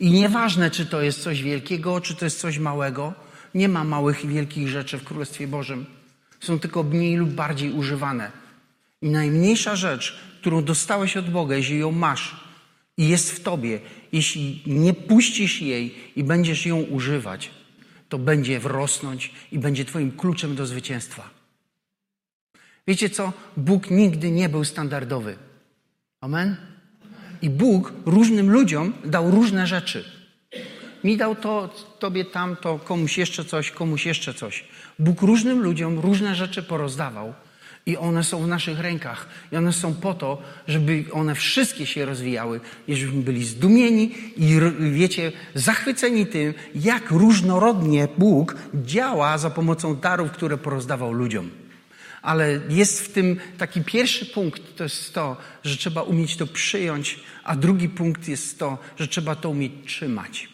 I 0.01 0.11
nieważne, 0.11 0.71
czy 0.71 0.87
to 0.87 1.03
jest 1.03 1.23
coś 1.23 1.43
wielkiego, 1.43 2.01
czy 2.01 2.15
to 2.15 2.25
jest 2.25 2.41
coś 2.41 2.59
małego. 2.59 3.15
Nie 3.55 3.69
ma 3.69 3.85
małych 3.85 4.25
i 4.25 4.29
wielkich 4.29 4.69
rzeczy 4.69 4.99
w 4.99 5.05
Królestwie 5.05 5.49
Bożym. 5.49 5.87
Są 6.41 6.59
tylko 6.59 6.83
mniej 6.83 7.17
lub 7.17 7.31
bardziej 7.31 7.73
używane. 7.73 8.33
I 9.03 9.11
najmniejsza 9.11 9.77
rzecz, 9.77 10.19
którą 10.41 10.65
dostałeś 10.65 11.17
od 11.17 11.31
Boga, 11.31 11.57
jeśli 11.57 11.79
ją 11.79 11.93
masz 11.93 12.37
i 12.97 13.09
jest 13.09 13.33
w 13.33 13.41
Tobie, 13.41 13.81
jeśli 14.13 14.63
nie 14.67 14.95
puścisz 14.95 15.61
jej 15.61 15.95
i 16.17 16.25
będziesz 16.25 16.67
ją 16.67 16.81
używać, 16.81 17.51
to 18.09 18.19
będzie 18.19 18.61
wrosnąć 18.61 19.33
i 19.53 19.59
będzie 19.59 19.85
Twoim 19.85 20.13
kluczem 20.13 20.55
do 20.55 20.67
zwycięstwa. 20.67 21.38
Wiecie 22.89 23.11
co? 23.11 23.33
Bóg 23.57 23.91
nigdy 23.91 24.31
nie 24.31 24.49
był 24.49 24.65
standardowy. 24.65 25.37
Amen? 26.21 26.57
I 27.43 27.51
Bóg 27.51 27.93
różnym 28.07 28.51
ludziom 28.51 28.93
dał 29.05 29.31
różne 29.31 29.67
rzeczy. 29.67 30.05
Mi 31.05 31.17
dał 31.17 31.37
to, 31.37 31.75
tobie 31.99 32.25
tamto, 32.25 32.79
komuś 32.79 33.19
jeszcze 33.19 33.45
coś, 33.45 33.71
komuś 33.71 34.07
jeszcze 34.07 34.35
coś. 34.35 34.65
Bóg 34.99 35.23
różnym 35.23 35.63
ludziom 35.63 35.99
różne 35.99 36.35
rzeczy 36.35 36.63
porozdawał 36.63 37.35
i 37.87 37.97
one 37.97 38.25
są 38.25 38.43
w 38.43 38.49
naszych 38.49 38.81
rękach. 38.81 39.29
I 39.53 39.57
one 39.57 39.73
są 39.73 39.95
po 39.95 40.15
to, 40.15 40.43
żeby 40.69 41.05
one 41.13 41.35
wszystkie 41.35 41.87
się 41.87 42.05
rozwijały 42.05 42.61
i 42.89 42.97
żebyśmy 42.97 43.23
byli 43.23 43.45
zdumieni 43.45 44.15
i 44.37 44.61
wiecie, 44.93 45.33
zachwyceni 45.55 46.27
tym, 46.27 46.55
jak 46.75 47.11
różnorodnie 47.11 48.09
Bóg 48.19 48.57
działa 48.75 49.39
za 49.39 49.51
pomocą 49.51 49.97
darów, 49.97 50.31
które 50.31 50.59
porozdawał 50.59 51.13
ludziom. 51.13 51.51
Ale 52.23 52.61
jest 52.69 53.01
w 53.01 53.13
tym 53.13 53.37
taki 53.59 53.85
pierwszy 53.85 54.27
punkt, 54.27 54.77
to 54.77 54.85
jest 54.85 55.15
to, 55.15 55.37
że 55.65 55.77
trzeba 55.77 56.03
umieć 56.03 56.37
to 56.37 56.47
przyjąć, 56.47 57.21
a 57.45 57.57
drugi 57.57 57.89
punkt 57.89 58.29
jest 58.29 58.59
to, 58.59 58.79
że 58.99 59.09
trzeba 59.09 59.37
to 59.37 59.51
umieć 59.51 59.73
trzymać. 59.87 60.49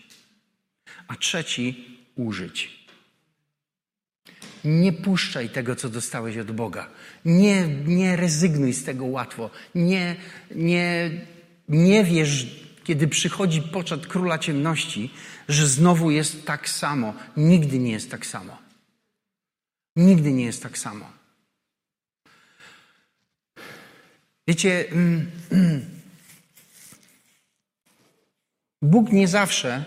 A 1.08 1.16
trzeci 1.16 1.98
użyć. 2.14 2.84
Nie 4.64 4.92
puszczaj 4.92 5.48
tego, 5.48 5.76
co 5.76 5.88
dostałeś 5.88 6.36
od 6.36 6.50
Boga. 6.52 6.90
Nie, 7.24 7.68
nie 7.68 8.16
rezygnuj 8.16 8.72
z 8.72 8.84
tego 8.84 9.04
łatwo. 9.04 9.50
Nie, 9.74 10.16
nie, 10.54 11.10
nie 11.68 12.04
wierz, 12.04 12.46
kiedy 12.84 13.08
przychodzi 13.08 13.62
poczat 13.62 14.06
króla 14.06 14.38
ciemności, 14.38 15.10
że 15.48 15.66
znowu 15.66 16.10
jest 16.10 16.46
tak 16.46 16.68
samo. 16.68 17.14
Nigdy 17.36 17.78
nie 17.78 17.92
jest 17.92 18.10
tak 18.10 18.26
samo. 18.26 18.58
Nigdy 19.96 20.32
nie 20.32 20.44
jest 20.44 20.62
tak 20.62 20.78
samo. 20.78 21.23
Wiecie, 24.48 24.84
mm, 24.90 25.30
mm, 25.52 25.80
Bóg 28.82 29.12
nie 29.12 29.28
zawsze 29.28 29.84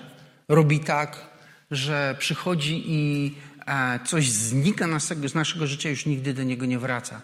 robi 0.49 0.79
tak, 0.79 1.27
że 1.71 2.15
przychodzi 2.19 2.83
i 2.87 3.35
e, 3.67 3.99
coś 4.05 4.29
znika 4.29 4.99
z 5.25 5.35
naszego 5.35 5.67
życia, 5.67 5.89
już 5.89 6.05
nigdy 6.05 6.33
do 6.33 6.43
niego 6.43 6.65
nie 6.65 6.79
wraca. 6.79 7.21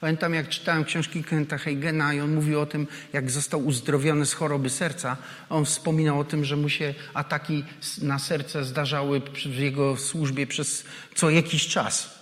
Pamiętam, 0.00 0.34
jak 0.34 0.48
czytałem 0.48 0.84
książki 0.84 1.24
Kenta 1.24 1.58
Heigena 1.58 2.14
i 2.14 2.20
on 2.20 2.34
mówił 2.34 2.60
o 2.60 2.66
tym, 2.66 2.86
jak 3.12 3.30
został 3.30 3.66
uzdrowiony 3.66 4.26
z 4.26 4.32
choroby 4.32 4.70
serca. 4.70 5.16
On 5.48 5.64
wspominał 5.64 6.20
o 6.20 6.24
tym, 6.24 6.44
że 6.44 6.56
mu 6.56 6.68
się 6.68 6.94
ataki 7.14 7.64
na 8.02 8.18
serce 8.18 8.64
zdarzały 8.64 9.20
w 9.46 9.58
jego 9.58 9.96
służbie 9.96 10.46
przez 10.46 10.84
co 11.14 11.30
jakiś 11.30 11.68
czas. 11.68 12.18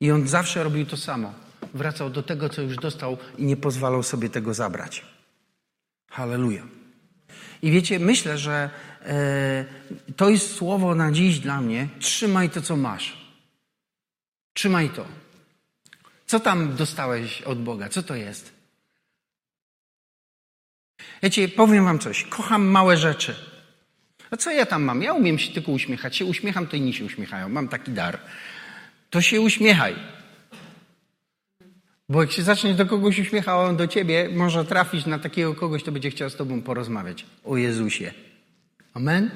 I 0.00 0.10
on 0.10 0.28
zawsze 0.28 0.64
robił 0.64 0.86
to 0.86 0.96
samo 0.96 1.49
wracał 1.74 2.10
do 2.10 2.22
tego, 2.22 2.48
co 2.48 2.62
już 2.62 2.76
dostał 2.76 3.18
i 3.38 3.44
nie 3.44 3.56
pozwalał 3.56 4.02
sobie 4.02 4.30
tego 4.30 4.54
zabrać. 4.54 5.04
Halleluja. 6.10 6.62
I 7.62 7.70
wiecie, 7.70 7.98
myślę, 7.98 8.38
że 8.38 8.70
e, 9.06 9.64
to 10.16 10.30
jest 10.30 10.54
słowo 10.54 10.94
na 10.94 11.12
dziś 11.12 11.38
dla 11.38 11.60
mnie. 11.60 11.88
Trzymaj 11.98 12.50
to, 12.50 12.62
co 12.62 12.76
masz. 12.76 13.16
Trzymaj 14.52 14.90
to. 14.90 15.04
Co 16.26 16.40
tam 16.40 16.76
dostałeś 16.76 17.42
od 17.42 17.62
Boga? 17.62 17.88
Co 17.88 18.02
to 18.02 18.14
jest? 18.14 18.52
Wiecie, 21.22 21.48
powiem 21.48 21.84
wam 21.84 21.98
coś. 21.98 22.24
Kocham 22.24 22.66
małe 22.66 22.96
rzeczy. 22.96 23.34
A 24.30 24.36
co 24.36 24.50
ja 24.50 24.66
tam 24.66 24.82
mam? 24.82 25.02
Ja 25.02 25.12
umiem 25.12 25.38
się 25.38 25.52
tylko 25.52 25.72
uśmiechać. 25.72 26.16
Się 26.16 26.24
uśmiecham, 26.24 26.66
to 26.66 26.76
inni 26.76 26.94
się 26.94 27.04
uśmiechają. 27.04 27.48
Mam 27.48 27.68
taki 27.68 27.90
dar. 27.90 28.18
To 29.10 29.20
się 29.20 29.40
uśmiechaj. 29.40 29.96
Bo 32.10 32.20
jak 32.20 32.32
się 32.32 32.42
zaczniesz 32.42 32.76
do 32.76 32.86
kogoś 32.86 33.18
uśmiechał, 33.18 33.60
on 33.60 33.76
do 33.76 33.86
ciebie 33.86 34.28
może 34.32 34.64
trafić 34.64 35.06
na 35.06 35.18
takiego 35.18 35.54
kogoś, 35.54 35.82
kto 35.82 35.92
będzie 35.92 36.10
chciał 36.10 36.30
z 36.30 36.36
tobą 36.36 36.62
porozmawiać. 36.62 37.26
O 37.44 37.56
Jezusie. 37.56 38.12
Amen? 38.94 39.30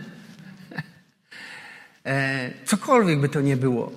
E, 2.06 2.50
cokolwiek 2.64 3.20
by 3.20 3.28
to 3.28 3.40
nie 3.40 3.56
było. 3.56 3.92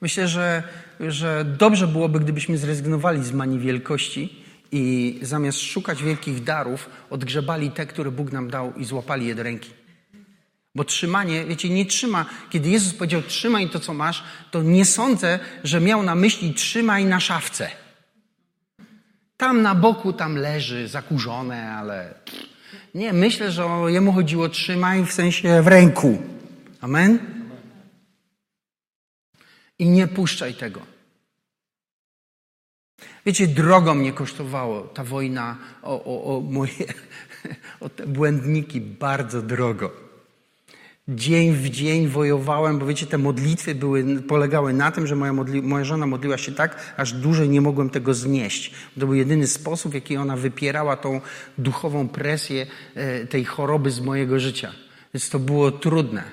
Myślę, 0.00 0.28
że, 0.28 0.62
że 1.00 1.44
dobrze 1.58 1.86
byłoby, 1.86 2.20
gdybyśmy 2.20 2.58
zrezygnowali 2.58 3.24
z 3.24 3.32
manii 3.32 3.58
wielkości 3.58 4.44
i 4.72 5.18
zamiast 5.22 5.58
szukać 5.58 6.02
wielkich 6.02 6.44
darów, 6.44 6.90
odgrzebali 7.10 7.70
te, 7.70 7.86
które 7.86 8.10
Bóg 8.10 8.32
nam 8.32 8.50
dał 8.50 8.72
i 8.74 8.84
złapali 8.84 9.26
je 9.26 9.34
do 9.34 9.42
ręki. 9.42 9.70
Bo 10.74 10.84
trzymanie, 10.84 11.44
wiecie, 11.44 11.70
nie 11.70 11.86
trzyma. 11.86 12.26
Kiedy 12.50 12.70
Jezus 12.70 12.94
powiedział 12.94 13.22
trzymaj 13.22 13.70
to, 13.70 13.80
co 13.80 13.94
masz, 13.94 14.24
to 14.50 14.62
nie 14.62 14.84
sądzę, 14.84 15.38
że 15.64 15.80
miał 15.80 16.02
na 16.02 16.14
myśli 16.14 16.54
trzymaj 16.54 17.04
na 17.04 17.20
szafce. 17.20 17.70
Tam 19.36 19.62
na 19.62 19.74
boku 19.74 20.12
tam 20.12 20.36
leży 20.36 20.88
zakurzone, 20.88 21.72
ale 21.72 22.14
nie, 22.94 23.12
myślę, 23.12 23.52
że 23.52 23.68
jemu 23.86 24.12
chodziło 24.12 24.48
trzymaj 24.48 25.04
w 25.06 25.12
sensie 25.12 25.62
w 25.62 25.66
ręku. 25.66 26.22
Amen? 26.80 27.18
I 29.78 29.88
nie 29.88 30.06
puszczaj 30.08 30.54
tego. 30.54 30.80
Wiecie, 33.26 33.46
drogo 33.46 33.94
mnie 33.94 34.12
kosztowało 34.12 34.80
ta 34.80 35.04
wojna 35.04 35.58
o, 35.82 36.04
o, 36.04 36.36
o 36.36 36.40
moje 36.40 36.72
o 37.80 37.88
te 37.88 38.06
błędniki, 38.06 38.80
bardzo 38.80 39.42
drogo. 39.42 39.90
Dzień 41.08 41.52
w 41.52 41.70
dzień 41.70 42.08
wojowałem, 42.08 42.78
bo 42.78 42.86
wiecie, 42.86 43.06
te 43.06 43.18
modlitwy 43.18 43.74
były, 43.74 44.22
polegały 44.22 44.72
na 44.72 44.90
tym, 44.90 45.06
że 45.06 45.16
moja, 45.16 45.32
modli, 45.32 45.62
moja 45.62 45.84
żona 45.84 46.06
modliła 46.06 46.38
się 46.38 46.52
tak, 46.52 46.94
aż 46.96 47.12
dłużej 47.12 47.48
nie 47.48 47.60
mogłem 47.60 47.90
tego 47.90 48.14
znieść. 48.14 48.74
To 49.00 49.06
był 49.06 49.14
jedyny 49.14 49.46
sposób, 49.46 49.92
w 49.92 49.94
jaki 49.94 50.16
ona 50.16 50.36
wypierała 50.36 50.96
tą 50.96 51.20
duchową 51.58 52.08
presję 52.08 52.66
e, 52.94 53.26
tej 53.26 53.44
choroby 53.44 53.90
z 53.90 54.00
mojego 54.00 54.40
życia. 54.40 54.72
Więc 55.14 55.30
to 55.30 55.38
było 55.38 55.70
trudne. 55.70 56.24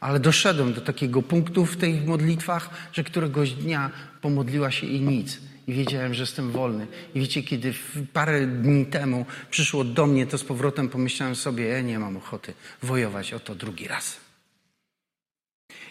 Ale 0.00 0.20
doszedłem 0.20 0.72
do 0.72 0.80
takiego 0.80 1.22
punktu 1.22 1.66
w 1.66 1.76
tych 1.76 2.06
modlitwach, 2.06 2.70
że 2.92 3.04
któregoś 3.04 3.52
dnia 3.52 3.90
pomodliła 4.20 4.70
się 4.70 4.86
i 4.86 5.00
nic. 5.00 5.40
I 5.70 5.74
wiedziałem, 5.74 6.14
że 6.14 6.22
jestem 6.22 6.50
wolny. 6.50 6.86
I 7.14 7.20
wiecie, 7.20 7.42
kiedy 7.42 7.74
parę 8.12 8.46
dni 8.46 8.86
temu 8.86 9.26
przyszło 9.50 9.84
do 9.84 10.06
mnie 10.06 10.26
to 10.26 10.38
z 10.38 10.44
powrotem, 10.44 10.88
pomyślałem 10.88 11.36
sobie, 11.36 11.64
ja 11.64 11.80
nie 11.80 11.98
mam 11.98 12.16
ochoty 12.16 12.54
wojować 12.82 13.32
o 13.32 13.40
to 13.40 13.54
drugi 13.54 13.88
raz. 13.88 14.16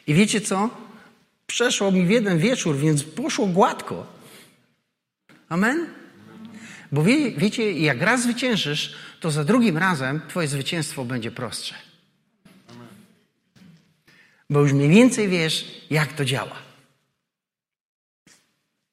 I 0.07 0.13
wiecie 0.13 0.41
co? 0.41 0.69
Przeszło 1.47 1.91
mi 1.91 2.05
w 2.05 2.09
jeden 2.09 2.37
wieczór, 2.37 2.77
więc 2.77 3.03
poszło 3.03 3.47
gładko. 3.47 4.07
Amen? 5.49 5.87
Bo 6.91 7.03
wie, 7.03 7.31
wiecie, 7.31 7.71
jak 7.71 8.01
raz 8.01 8.23
zwyciężysz, 8.23 8.95
to 9.19 9.31
za 9.31 9.43
drugim 9.43 9.77
razem 9.77 10.21
twoje 10.27 10.47
zwycięstwo 10.47 11.05
będzie 11.05 11.31
prostsze 11.31 11.75
bo 14.49 14.59
już 14.59 14.73
mniej 14.73 14.89
więcej 14.89 15.27
wiesz, 15.27 15.85
jak 15.89 16.13
to 16.13 16.25
działa. 16.25 16.55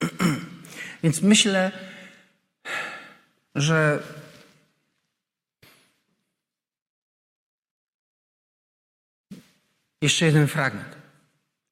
Więc 1.02 1.22
myślę, 1.22 1.72
że 3.54 4.02
jeszcze 10.02 10.26
jeden 10.26 10.48
fragment. 10.48 10.96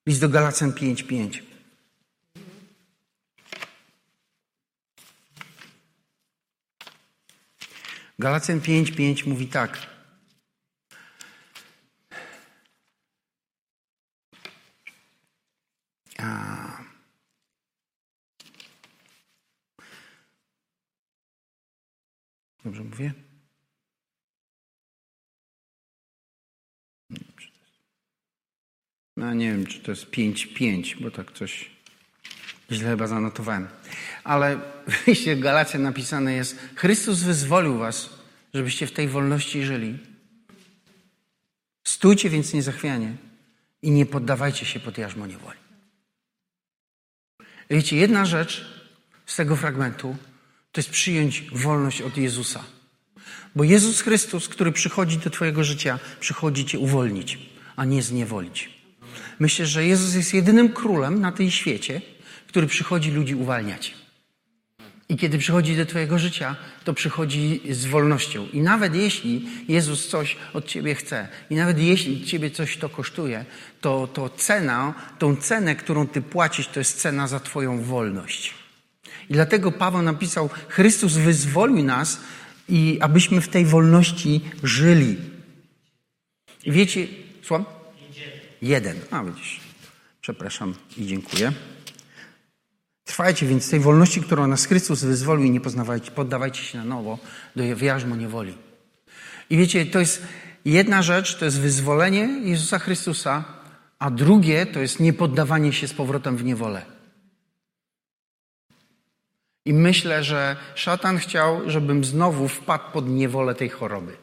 List 0.07 0.21
do 0.21 0.29
Galacjan 0.29 0.73
5:5. 0.73 1.43
Galacjan 8.19 8.61
5:5 8.61 9.27
mówi 9.27 9.49
tak. 9.49 9.79
A... 16.19 16.63
Dobrze 22.64 22.85
mówię? 22.85 23.12
No 29.16 29.35
nie 29.35 29.50
wiem, 29.50 29.66
czy 29.66 29.81
to 29.81 29.90
jest 29.90 30.07
5-5, 30.07 31.03
bo 31.03 31.11
tak 31.11 31.33
coś 31.33 31.70
źle 32.70 32.90
chyba 32.90 33.07
zanotowałem. 33.07 33.68
Ale 34.24 34.61
w 34.88 35.07
liście 35.07 35.37
napisane 35.79 36.35
jest 36.35 36.59
Chrystus 36.77 37.22
wyzwolił 37.22 37.79
was, 37.79 38.11
żebyście 38.55 38.87
w 38.87 38.92
tej 38.92 39.09
wolności 39.09 39.62
żyli. 39.62 39.98
Stójcie 41.85 42.31
więc 42.31 42.55
niezachwianie 42.55 43.16
i 43.83 43.90
nie 43.90 44.07
poddawajcie 44.07 44.66
się 44.66 44.81
pod 44.81 44.98
jarzmo 44.98 45.27
niewoli. 45.27 45.59
Wiecie, 47.70 47.96
jedna 47.96 48.24
rzecz 48.24 48.66
z 49.27 49.37
tego 49.37 49.57
fragmentu 49.57 50.16
to 50.75 50.81
jest 50.81 50.91
przyjąć 50.91 51.45
wolność 51.53 52.03
od 52.03 52.17
Jezusa. 52.17 52.65
Bo 53.57 53.65
Jezus 53.65 54.01
Chrystus, 54.01 54.49
który 54.49 54.73
przychodzi 54.73 55.19
do 55.19 55.31
Twojego 55.31 55.65
życia, 55.65 55.99
przychodzi 56.21 56.65
Cię 56.65 56.79
uwolnić, 56.79 57.39
a 57.77 57.85
nie 57.85 58.03
zniewolić. 58.03 58.71
Myślę, 59.39 59.67
że 59.67 59.87
Jezus 59.87 60.15
jest 60.15 60.35
jedynym 60.35 60.69
królem 60.69 61.21
na 61.21 61.33
tej 61.33 61.51
świecie, 61.51 62.01
który 62.47 62.67
przychodzi 62.67 63.11
ludzi 63.11 63.35
uwalniać. 63.35 63.95
I 65.09 65.17
kiedy 65.17 65.39
przychodzi 65.39 65.77
do 65.77 65.87
Twojego 65.87 66.19
życia, 66.19 66.57
to 66.85 66.95
przychodzi 66.95 67.61
z 67.71 67.85
wolnością. 67.87 68.47
I 68.53 68.61
nawet 68.61 68.95
jeśli 68.95 69.49
Jezus 69.69 70.09
coś 70.09 70.37
od 70.53 70.67
Ciebie 70.67 70.95
chce, 70.95 71.29
i 71.51 71.55
nawet 71.55 71.79
jeśli 71.79 72.25
Ciebie 72.25 72.51
coś 72.51 72.77
to 72.77 72.89
kosztuje, 72.89 73.45
to, 73.81 74.07
to 74.07 74.29
cena, 74.29 74.95
tą 75.19 75.37
cenę, 75.37 75.77
którą 75.77 76.07
Ty 76.07 76.23
płacisz, 76.23 76.69
to 76.69 76.81
jest 76.81 77.01
cena 77.01 77.29
za 77.29 77.41
Twoją 77.41 77.83
wolność. 77.83 78.63
I 79.31 79.33
dlatego 79.33 79.73
Paweł 79.73 80.03
napisał: 80.03 80.51
Chrystus 80.69 81.13
wyzwolił 81.13 81.85
nas, 81.85 82.21
i 82.69 82.99
abyśmy 83.01 83.41
w 83.41 83.49
tej 83.49 83.65
wolności 83.65 84.41
żyli. 84.63 85.17
I 86.65 86.73
wiecie, 86.73 87.07
słucham? 87.43 87.65
Jeden. 88.63 88.97
A 89.11 89.25
widzisz. 89.25 89.61
Przepraszam 90.21 90.75
i 90.97 91.07
dziękuję. 91.07 91.53
Trwajcie 93.05 93.47
więc 93.47 93.71
tej 93.71 93.81
wolności, 93.81 94.21
którą 94.21 94.47
nas 94.47 94.67
Chrystus 94.67 95.05
wyzwolił 95.05 95.45
i 95.45 95.51
nie 95.51 95.61
poznawajcie, 95.61 96.11
poddawajcie 96.11 96.63
się 96.63 96.79
na 96.79 96.85
nowo 96.85 97.19
do 97.57 97.65
jarzmo 97.65 98.17
niewoli. 98.17 98.55
I 99.51 99.57
wiecie, 99.57 99.87
to 99.87 99.99
jest 99.99 100.23
jedna 100.65 101.03
rzecz, 101.03 101.37
to 101.37 101.45
jest 101.45 101.61
wyzwolenie 101.61 102.29
Jezusa 102.43 102.79
Chrystusa, 102.79 103.45
a 103.99 104.11
drugie 104.11 104.67
to 104.67 104.81
jest 104.81 105.01
niepoddawanie 105.01 105.73
się 105.73 105.89
z 105.89 105.95
powrotem 105.95 106.37
w 106.37 106.45
niewolę. 106.45 106.93
I 109.64 109.74
myślę, 109.74 110.24
że 110.24 110.57
szatan 110.74 111.18
chciał, 111.18 111.70
żebym 111.70 112.05
znowu 112.05 112.48
wpadł 112.48 112.85
pod 112.92 113.09
niewolę 113.09 113.55
tej 113.55 113.68
choroby. 113.68 114.16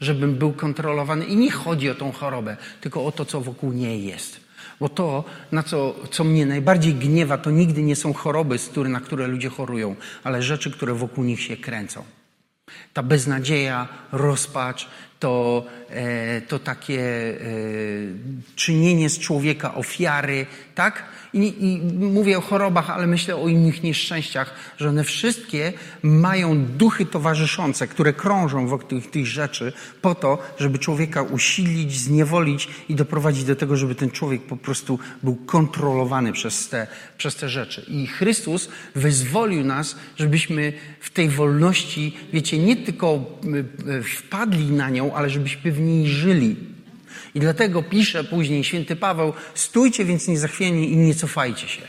Żebym 0.00 0.34
był 0.34 0.52
kontrolowany. 0.52 1.24
I 1.24 1.36
nie 1.36 1.50
chodzi 1.50 1.90
o 1.90 1.94
tą 1.94 2.12
chorobę, 2.12 2.56
tylko 2.80 3.04
o 3.04 3.12
to, 3.12 3.24
co 3.24 3.40
wokół 3.40 3.72
niej 3.72 4.04
jest. 4.04 4.40
Bo 4.80 4.88
to, 4.88 5.24
na 5.52 5.62
co, 5.62 5.94
co 6.10 6.24
mnie 6.24 6.46
najbardziej 6.46 6.94
gniewa, 6.94 7.38
to 7.38 7.50
nigdy 7.50 7.82
nie 7.82 7.96
są 7.96 8.12
choroby, 8.12 8.56
na 8.88 9.00
które 9.00 9.26
ludzie 9.26 9.48
chorują, 9.48 9.96
ale 10.24 10.42
rzeczy, 10.42 10.70
które 10.70 10.94
wokół 10.94 11.24
nich 11.24 11.42
się 11.42 11.56
kręcą. 11.56 12.04
Ta 12.92 13.02
beznadzieja, 13.02 13.88
rozpacz, 14.12 14.88
to, 15.18 15.64
e, 15.90 16.40
to 16.40 16.58
takie 16.58 17.00
e, 17.00 17.36
czynienie 18.56 19.10
z 19.10 19.18
człowieka 19.18 19.74
ofiary, 19.74 20.46
tak? 20.74 21.04
I, 21.34 21.54
I, 21.60 21.94
mówię 21.94 22.38
o 22.38 22.40
chorobach, 22.40 22.90
ale 22.90 23.06
myślę 23.06 23.36
o 23.36 23.48
innych 23.48 23.82
nieszczęściach, 23.82 24.54
że 24.78 24.88
one 24.88 25.04
wszystkie 25.04 25.72
mają 26.02 26.66
duchy 26.66 27.06
towarzyszące, 27.06 27.86
które 27.86 28.12
krążą 28.12 28.66
wokół 28.66 28.88
tych, 28.88 29.10
tych 29.10 29.26
rzeczy 29.26 29.72
po 30.02 30.14
to, 30.14 30.38
żeby 30.58 30.78
człowieka 30.78 31.22
usilić, 31.22 32.00
zniewolić 32.00 32.68
i 32.88 32.94
doprowadzić 32.94 33.44
do 33.44 33.56
tego, 33.56 33.76
żeby 33.76 33.94
ten 33.94 34.10
człowiek 34.10 34.42
po 34.42 34.56
prostu 34.56 34.98
był 35.22 35.36
kontrolowany 35.36 36.32
przez 36.32 36.68
te, 36.68 36.86
przez 37.18 37.36
te 37.36 37.48
rzeczy. 37.48 37.84
I 37.88 38.06
Chrystus 38.06 38.68
wyzwolił 38.94 39.64
nas, 39.64 39.96
żebyśmy 40.16 40.72
w 41.00 41.10
tej 41.10 41.28
wolności, 41.28 42.16
wiecie, 42.32 42.58
nie 42.58 42.76
tylko 42.76 43.20
wpadli 44.16 44.70
na 44.70 44.90
nią, 44.90 45.07
ale 45.14 45.30
żebyśmy 45.30 45.72
w 45.72 45.80
niej 45.80 46.06
żyli. 46.06 46.56
I 47.34 47.40
dlatego 47.40 47.82
pisze 47.82 48.24
później 48.24 48.64
święty 48.64 48.96
Paweł: 48.96 49.32
stójcie 49.54 50.04
więc 50.04 50.28
niezachwiani 50.28 50.92
i 50.92 50.96
nie 50.96 51.14
cofajcie 51.14 51.68
się. 51.68 51.82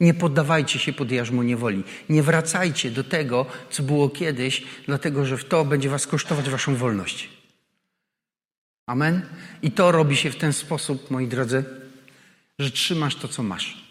Nie 0.00 0.14
poddawajcie 0.14 0.78
się 0.78 0.92
pod 0.92 1.10
jarzmo 1.10 1.42
niewoli. 1.42 1.84
Nie 2.08 2.22
wracajcie 2.22 2.90
do 2.90 3.04
tego, 3.04 3.46
co 3.70 3.82
było 3.82 4.08
kiedyś, 4.08 4.62
dlatego 4.86 5.26
że 5.26 5.36
w 5.36 5.44
to 5.44 5.64
będzie 5.64 5.88
was 5.88 6.06
kosztować 6.06 6.50
waszą 6.50 6.76
wolność. 6.76 7.28
Amen? 8.86 9.26
I 9.62 9.70
to 9.70 9.92
robi 9.92 10.16
się 10.16 10.30
w 10.30 10.36
ten 10.36 10.52
sposób, 10.52 11.10
moi 11.10 11.28
drodzy, 11.28 11.64
że 12.58 12.70
trzymasz 12.70 13.16
to, 13.16 13.28
co 13.28 13.42
masz. 13.42 13.82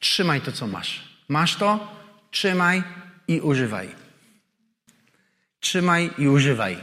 Trzymaj 0.00 0.40
to, 0.40 0.52
co 0.52 0.66
masz. 0.66 1.08
Masz 1.28 1.56
to? 1.56 1.96
Trzymaj 2.30 2.82
i 3.28 3.40
używaj. 3.40 4.07
Trzymaj 5.60 6.10
i 6.18 6.28
używaj. 6.28 6.76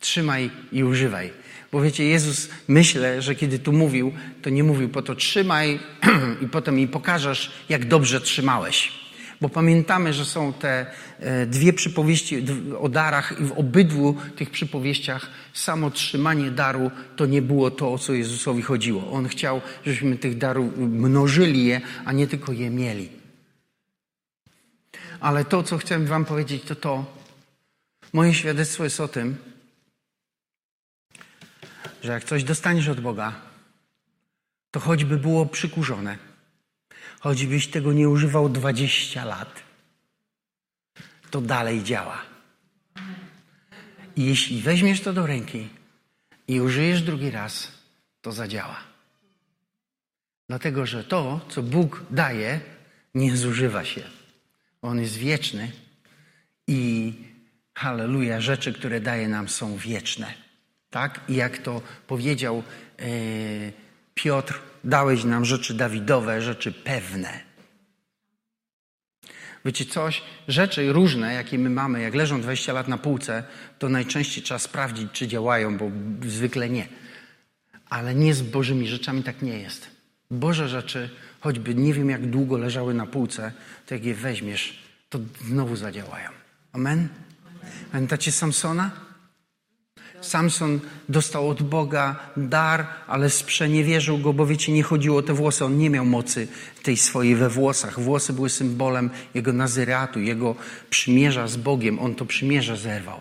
Trzymaj 0.00 0.50
i 0.72 0.84
używaj. 0.84 1.30
Bo 1.72 1.80
wiecie, 1.80 2.04
Jezus 2.04 2.48
myślę, 2.68 3.22
że 3.22 3.34
kiedy 3.34 3.58
tu 3.58 3.72
mówił, 3.72 4.12
to 4.42 4.50
nie 4.50 4.64
mówił 4.64 4.88
po 4.88 5.02
to 5.02 5.14
trzymaj 5.14 5.78
i 6.42 6.48
potem 6.48 6.74
mi 6.74 6.88
pokażesz, 6.88 7.52
jak 7.68 7.84
dobrze 7.84 8.20
trzymałeś. 8.20 8.92
Bo 9.40 9.48
pamiętamy, 9.48 10.12
że 10.12 10.24
są 10.24 10.52
te 10.52 10.86
e, 11.20 11.46
dwie 11.46 11.72
przypowieści 11.72 12.44
o 12.80 12.88
darach 12.88 13.40
i 13.40 13.44
w 13.44 13.52
obydwu 13.52 14.16
tych 14.36 14.50
przypowieściach 14.50 15.30
samo 15.52 15.90
trzymanie 15.90 16.50
daru 16.50 16.90
to 17.16 17.26
nie 17.26 17.42
było 17.42 17.70
to, 17.70 17.92
o 17.92 17.98
co 17.98 18.12
Jezusowi 18.12 18.62
chodziło. 18.62 19.12
On 19.12 19.28
chciał, 19.28 19.60
żebyśmy 19.86 20.18
tych 20.18 20.38
darów 20.38 20.76
mnożyli 20.76 21.64
je, 21.64 21.80
a 22.04 22.12
nie 22.12 22.26
tylko 22.26 22.52
je 22.52 22.70
mieli. 22.70 23.08
Ale 25.20 25.44
to, 25.44 25.62
co 25.62 25.78
chcę 25.78 25.98
wam 25.98 26.24
powiedzieć, 26.24 26.62
to 26.62 26.74
to, 26.74 27.23
moje 28.14 28.34
świadectwo 28.34 28.84
jest 28.84 29.00
o 29.00 29.08
tym, 29.08 29.36
że 32.02 32.12
jak 32.12 32.24
coś 32.24 32.44
dostaniesz 32.44 32.88
od 32.88 33.00
Boga, 33.00 33.40
to 34.70 34.80
choćby 34.80 35.16
było 35.16 35.46
przykurzone, 35.46 36.18
choćbyś 37.20 37.66
tego 37.66 37.92
nie 37.92 38.08
używał 38.08 38.48
20 38.48 39.24
lat, 39.24 39.62
to 41.30 41.40
dalej 41.40 41.82
działa. 41.82 42.22
I 44.16 44.24
jeśli 44.24 44.62
weźmiesz 44.62 45.00
to 45.00 45.12
do 45.12 45.26
ręki 45.26 45.68
i 46.48 46.60
użyjesz 46.60 47.02
drugi 47.02 47.30
raz, 47.30 47.72
to 48.22 48.32
zadziała. 48.32 48.80
Dlatego, 50.48 50.86
że 50.86 51.04
to, 51.04 51.40
co 51.48 51.62
Bóg 51.62 52.02
daje, 52.10 52.60
nie 53.14 53.36
zużywa 53.36 53.84
się. 53.84 54.02
On 54.82 55.00
jest 55.00 55.16
wieczny 55.16 55.72
i 56.66 57.14
halleluja, 57.74 58.40
rzeczy, 58.40 58.72
które 58.72 59.00
daje 59.00 59.28
nam 59.28 59.48
są 59.48 59.76
wieczne. 59.76 60.34
Tak? 60.90 61.20
I 61.28 61.34
jak 61.34 61.58
to 61.58 61.82
powiedział 62.06 62.62
yy, 62.98 63.06
Piotr, 64.14 64.60
dałeś 64.84 65.24
nam 65.24 65.44
rzeczy 65.44 65.74
Dawidowe, 65.74 66.42
rzeczy 66.42 66.72
pewne. 66.72 67.40
Wiecie 69.64 69.84
coś? 69.84 70.22
Rzeczy 70.48 70.92
różne, 70.92 71.34
jakie 71.34 71.58
my 71.58 71.70
mamy, 71.70 72.02
jak 72.02 72.14
leżą 72.14 72.40
20 72.40 72.72
lat 72.72 72.88
na 72.88 72.98
półce, 72.98 73.44
to 73.78 73.88
najczęściej 73.88 74.44
trzeba 74.44 74.58
sprawdzić, 74.58 75.12
czy 75.12 75.28
działają, 75.28 75.78
bo 75.78 75.90
zwykle 76.26 76.68
nie. 76.68 76.88
Ale 77.88 78.14
nie 78.14 78.34
z 78.34 78.42
Bożymi 78.42 78.86
rzeczami 78.88 79.22
tak 79.22 79.42
nie 79.42 79.58
jest. 79.58 79.90
Boże 80.30 80.68
rzeczy, 80.68 81.10
choćby 81.40 81.74
nie 81.74 81.94
wiem 81.94 82.10
jak 82.10 82.26
długo 82.26 82.58
leżały 82.58 82.94
na 82.94 83.06
półce, 83.06 83.52
to 83.86 83.94
jak 83.94 84.04
je 84.04 84.14
weźmiesz, 84.14 84.82
to 85.08 85.18
znowu 85.44 85.76
zadziałają. 85.76 86.30
Amen? 86.72 87.08
Pamiętacie 87.92 88.32
Samsona? 88.32 88.90
Samson 90.20 90.80
dostał 91.08 91.48
od 91.48 91.62
Boga 91.62 92.16
dar, 92.36 92.86
ale 93.06 93.30
sprzeniewierzył 93.30 94.18
go, 94.18 94.32
bo 94.32 94.46
wiecie, 94.46 94.72
nie 94.72 94.82
chodziło 94.82 95.18
o 95.18 95.22
te 95.22 95.32
włosy. 95.32 95.64
On 95.64 95.78
nie 95.78 95.90
miał 95.90 96.04
mocy 96.04 96.48
tej 96.82 96.96
swojej 96.96 97.36
we 97.36 97.48
włosach. 97.48 98.00
Włosy 98.00 98.32
były 98.32 98.50
symbolem 98.50 99.10
jego 99.34 99.52
nazyratu, 99.52 100.20
jego 100.20 100.54
przymierza 100.90 101.48
z 101.48 101.56
Bogiem. 101.56 101.98
On 101.98 102.14
to 102.14 102.24
przymierze 102.24 102.76
zerwał. 102.76 103.20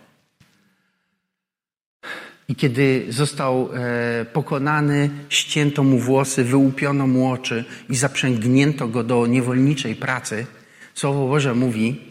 I 2.49 2.56
kiedy 2.56 3.06
został 3.10 3.69
e, 3.73 4.25
pokonany, 4.25 5.10
ścięto 5.29 5.84
mu 5.84 5.99
włosy, 5.99 6.43
wyłupiono 6.43 7.08
mu 7.08 7.32
oczy 7.32 7.65
i 7.89 7.95
zaprzęgnięto 7.95 8.88
go 8.88 9.03
do 9.03 9.27
niewolniczej 9.27 9.95
pracy, 9.95 10.45
Słowo 10.93 11.27
Boże 11.27 11.56
mówi, 11.56 12.01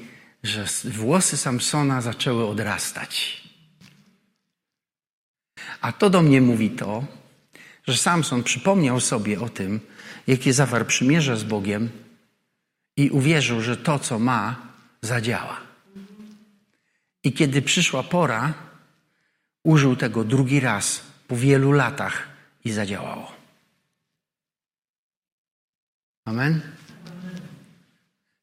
że 0.43 0.67
włosy 0.85 1.37
Samsona 1.37 2.01
zaczęły 2.01 2.47
odrastać. 2.47 3.43
A 5.81 5.93
to 5.93 6.11
do 6.11 6.23
mnie 6.23 6.41
mówi 6.41 6.71
to, 6.71 7.05
że 7.87 7.97
Samson 7.97 8.43
przypomniał 8.43 9.01
sobie 9.01 9.41
o 9.41 9.49
tym, 9.49 9.81
jakie 10.27 10.53
zawarł 10.53 10.85
przymierze 10.85 11.37
z 11.37 11.45
Bogiem 11.45 11.91
i 12.97 13.11
uwierzył, 13.11 13.61
że 13.61 13.77
to, 13.77 13.99
co 13.99 14.19
ma, 14.19 14.57
zadziała. 15.03 15.61
I 17.25 17.33
kiedy 17.33 17.63
przyszła 17.63 18.03
pora, 18.03 18.55
użył 19.65 19.97
tego 19.97 20.25
drugi 20.25 20.61
raz 20.61 21.03
po 21.29 21.37
wielu 21.37 21.73
latach 21.73 22.29
i 22.65 22.73
zadziałało. 22.73 23.33
Amen? 26.25 26.61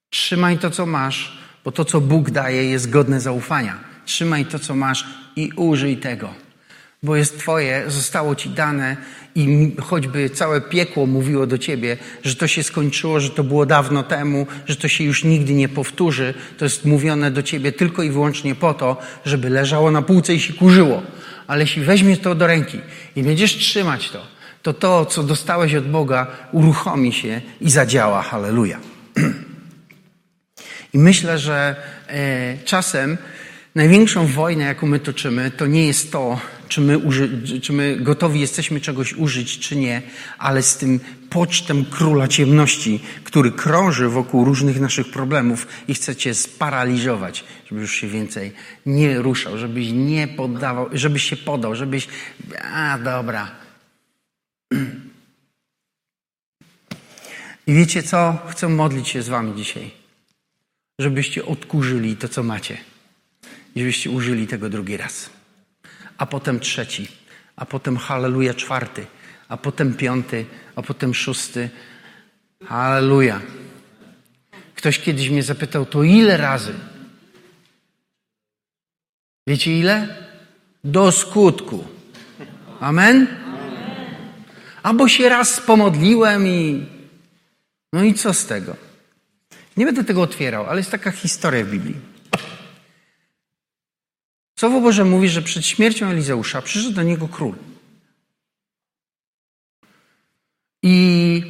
Trzymaj 0.10 0.60
to, 0.60 0.72
co 0.72 0.86
masz, 0.86 1.39
bo 1.66 1.72
to, 1.72 1.86
co 1.86 2.02
Bóg 2.02 2.32
daje, 2.32 2.66
jest 2.66 2.90
godne 2.90 3.20
zaufania. 3.20 3.80
Trzymaj 4.06 4.46
to, 4.46 4.60
co 4.60 4.76
masz 4.76 5.06
i 5.36 5.52
użyj 5.56 5.98
tego 5.98 6.34
bo 7.04 7.16
jest 7.16 7.40
Twoje, 7.40 7.84
zostało 7.88 8.36
Ci 8.36 8.50
dane 8.50 8.98
i 9.36 9.72
choćby 9.82 10.30
całe 10.30 10.62
piekło 10.62 11.06
mówiło 11.06 11.48
do 11.48 11.58
Ciebie, 11.58 11.98
że 12.24 12.36
to 12.36 12.48
się 12.48 12.64
skończyło, 12.64 13.20
że 13.20 13.30
to 13.30 13.44
było 13.44 13.66
dawno 13.66 14.04
temu, 14.04 14.48
że 14.66 14.76
to 14.76 14.88
się 14.88 15.04
już 15.04 15.24
nigdy 15.24 15.54
nie 15.54 15.70
powtórzy, 15.70 16.34
to 16.58 16.66
jest 16.66 16.86
mówione 16.86 17.32
do 17.32 17.44
Ciebie 17.44 17.72
tylko 17.72 18.04
i 18.04 18.10
wyłącznie 18.10 18.56
po 18.56 18.74
to, 18.74 18.98
żeby 19.26 19.50
leżało 19.50 19.92
na 19.92 20.02
półce 20.02 20.34
i 20.36 20.40
się 20.40 20.54
kurzyło. 20.54 21.02
Ale 21.48 21.62
jeśli 21.62 21.84
weźmiesz 21.84 22.20
to 22.20 22.36
do 22.36 22.48
ręki 22.48 22.80
i 23.16 23.24
będziesz 23.24 23.58
trzymać 23.58 24.10
to, 24.10 24.28
to 24.64 24.74
to, 24.74 25.06
co 25.06 25.24
dostałeś 25.24 25.76
od 25.76 25.88
Boga, 25.88 26.28
uruchomi 26.52 27.14
się 27.14 27.42
i 27.62 27.70
zadziała. 27.70 28.22
Halleluja. 28.22 28.80
I 30.94 31.00
myślę, 31.00 31.40
że 31.40 31.76
e, 32.08 32.58
czasem 32.66 33.18
największą 33.76 34.28
wojnę, 34.28 34.64
jaką 34.64 34.88
my 34.88 35.00
toczymy, 35.00 35.52
to 35.52 35.68
nie 35.68 35.88
jest 35.88 36.12
to, 36.12 36.40
czy 36.68 36.82
my, 36.82 36.98
uży, 36.98 37.44
czy 37.62 37.74
my 37.74 37.98
gotowi 38.00 38.40
jesteśmy 38.40 38.82
czegoś 38.82 39.14
użyć, 39.14 39.60
czy 39.60 39.76
nie, 39.76 40.02
ale 40.38 40.62
z 40.62 40.78
tym 40.78 41.00
pocztem 41.30 41.86
króla 41.86 42.28
ciemności, 42.28 43.00
który 43.24 43.52
krąży 43.52 44.10
wokół 44.10 44.46
różnych 44.46 44.80
naszych 44.80 45.12
problemów 45.12 45.68
i 45.88 45.94
chce 45.94 46.16
cię 46.16 46.34
sparaliżować, 46.34 47.44
żeby 47.70 47.82
już 47.82 47.96
się 47.96 48.08
więcej 48.08 48.52
nie 48.86 49.22
ruszał, 49.22 49.58
żebyś 49.58 49.92
nie 49.92 50.28
poddawał, 50.28 50.90
żebyś 50.94 51.24
się 51.24 51.38
podał, 51.38 51.76
żebyś, 51.76 52.08
a 52.74 53.00
dobra. 53.04 53.52
I 57.68 57.74
wiecie 57.74 58.04
co? 58.04 58.38
Chcę 58.50 58.70
modlić 58.70 59.08
się 59.08 59.22
z 59.22 59.30
wami 59.30 59.56
dzisiaj, 59.56 59.99
żebyście 61.00 61.46
odkurzyli 61.46 62.16
to, 62.16 62.28
co 62.28 62.44
macie 62.44 62.78
i 63.76 63.80
żebyście 63.80 64.10
użyli 64.10 64.48
tego 64.48 64.70
drugi 64.70 64.98
raz 64.98 65.40
a 66.20 66.26
potem 66.26 66.60
trzeci, 66.60 67.08
a 67.56 67.66
potem 67.66 67.98
halleluja 67.98 68.54
czwarty, 68.54 69.06
a 69.50 69.58
potem 69.58 69.94
piąty, 69.94 70.46
a 70.76 70.82
potem 70.82 71.14
szósty. 71.14 71.70
Halleluja. 72.66 73.42
Ktoś 74.76 75.00
kiedyś 75.00 75.30
mnie 75.30 75.44
zapytał, 75.44 75.86
to 75.86 76.04
ile 76.04 76.38
razy? 76.38 76.74
Wiecie 79.48 79.80
ile? 79.80 80.16
Do 80.84 81.12
skutku. 81.12 81.88
Amen? 82.80 83.28
Albo 84.84 85.08
się 85.08 85.30
raz 85.30 85.60
pomodliłem 85.60 86.48
i. 86.48 86.86
No 87.94 88.04
i 88.04 88.14
co 88.14 88.34
z 88.34 88.46
tego? 88.46 88.89
Nie 89.80 89.86
będę 89.86 90.04
tego 90.04 90.22
otwierał, 90.22 90.66
ale 90.66 90.78
jest 90.80 90.92
taka 90.92 91.12
historia 91.12 91.66
w 91.66 91.70
Biblii. 91.70 91.96
Słowo 94.60 94.82
Boże 94.82 95.06
mówi, 95.06 95.30
że 95.30 95.42
przed 95.42 95.66
śmiercią 95.66 96.08
Elizeusza 96.08 96.62
przyszedł 96.62 96.96
do 96.96 97.04
niego 97.04 97.28
król. 97.28 97.56
I 100.84 101.44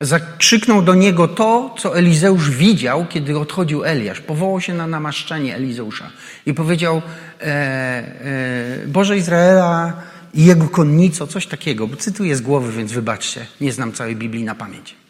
zakrzyknął 0.00 0.82
do 0.82 0.94
niego 0.94 1.28
to, 1.28 1.74
co 1.78 1.98
Elizeusz 1.98 2.50
widział, 2.50 3.06
kiedy 3.06 3.38
odchodził 3.38 3.84
Eliasz. 3.84 4.20
Powołał 4.20 4.60
się 4.60 4.74
na 4.74 4.86
namaszczenie 4.86 5.56
Elizeusza 5.56 6.10
i 6.46 6.54
powiedział: 6.54 7.02
e, 7.40 7.44
e, 7.44 8.86
Boże 8.86 9.16
Izraela 9.16 10.02
i 10.34 10.44
jego 10.44 10.68
konnico, 10.68 11.26
coś 11.26 11.46
takiego. 11.46 11.88
Cytuję 11.98 12.36
z 12.36 12.40
głowy, 12.40 12.72
więc 12.72 12.92
wybaczcie, 12.92 13.46
nie 13.60 13.72
znam 13.72 13.92
całej 13.92 14.16
Biblii 14.16 14.44
na 14.44 14.54
pamięć. 14.54 15.07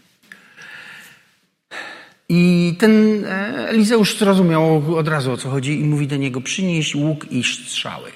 I 2.29 2.75
ten 2.79 3.25
e, 3.25 3.69
Elizeusz 3.69 4.19
zrozumiał 4.19 4.97
od 4.97 5.09
razu 5.09 5.33
o 5.33 5.37
co 5.37 5.51
chodzi 5.51 5.81
i 5.81 5.85
mówi 5.85 6.07
do 6.07 6.17
niego: 6.17 6.41
przynieś 6.41 6.95
łuk 6.95 7.33
i 7.33 7.45
strzały. 7.45 8.11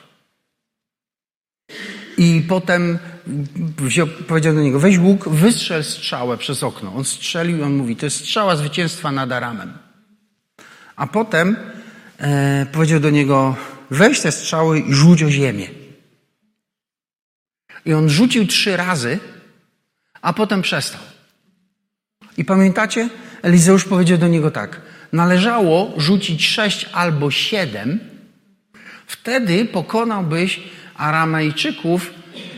I 2.19 2.43
potem 2.49 2.99
wziął, 3.79 4.07
powiedział 4.07 4.55
do 4.55 4.61
niego: 4.61 4.81
weź 4.81 4.99
łuk, 4.99 5.29
wystrzel 5.29 5.85
strzałę 5.85 6.37
przez 6.37 6.63
okno. 6.63 6.95
On 6.95 7.05
strzelił 7.05 7.59
i 7.59 7.63
on 7.63 7.77
mówi: 7.77 7.97
to 7.97 8.07
jest 8.07 8.17
strzała 8.17 8.57
zwycięstwa 8.57 9.13
nad 9.13 9.33
Aramem. 9.33 9.73
A 10.97 11.07
potem 11.07 11.57
e, 12.19 12.67
powiedział 12.73 13.01
do 13.01 13.11
niego: 13.11 13.57
weź 13.91 14.21
te 14.21 14.33
strzały 14.33 14.81
i 14.81 14.95
rzuć 14.95 15.23
o 15.23 15.31
ziemię. 15.31 15.69
I 17.85 17.93
on 17.93 18.09
rzucił 18.09 18.47
trzy 18.47 18.77
razy, 18.77 19.19
a 20.23 20.33
potem 20.33 20.63
przestał. 20.63 21.01
I 22.37 22.45
pamiętacie? 22.45 23.09
Elizeusz 23.43 23.85
powiedział 23.85 24.19
do 24.19 24.29
niego 24.29 24.51
tak: 24.51 24.81
Należało 25.13 25.95
rzucić 25.97 26.49
sześć 26.49 26.89
albo 26.93 27.31
siedem, 27.31 28.01
wtedy 29.07 29.65
pokonałbyś 29.65 30.61
Aramejczyków 30.95 32.11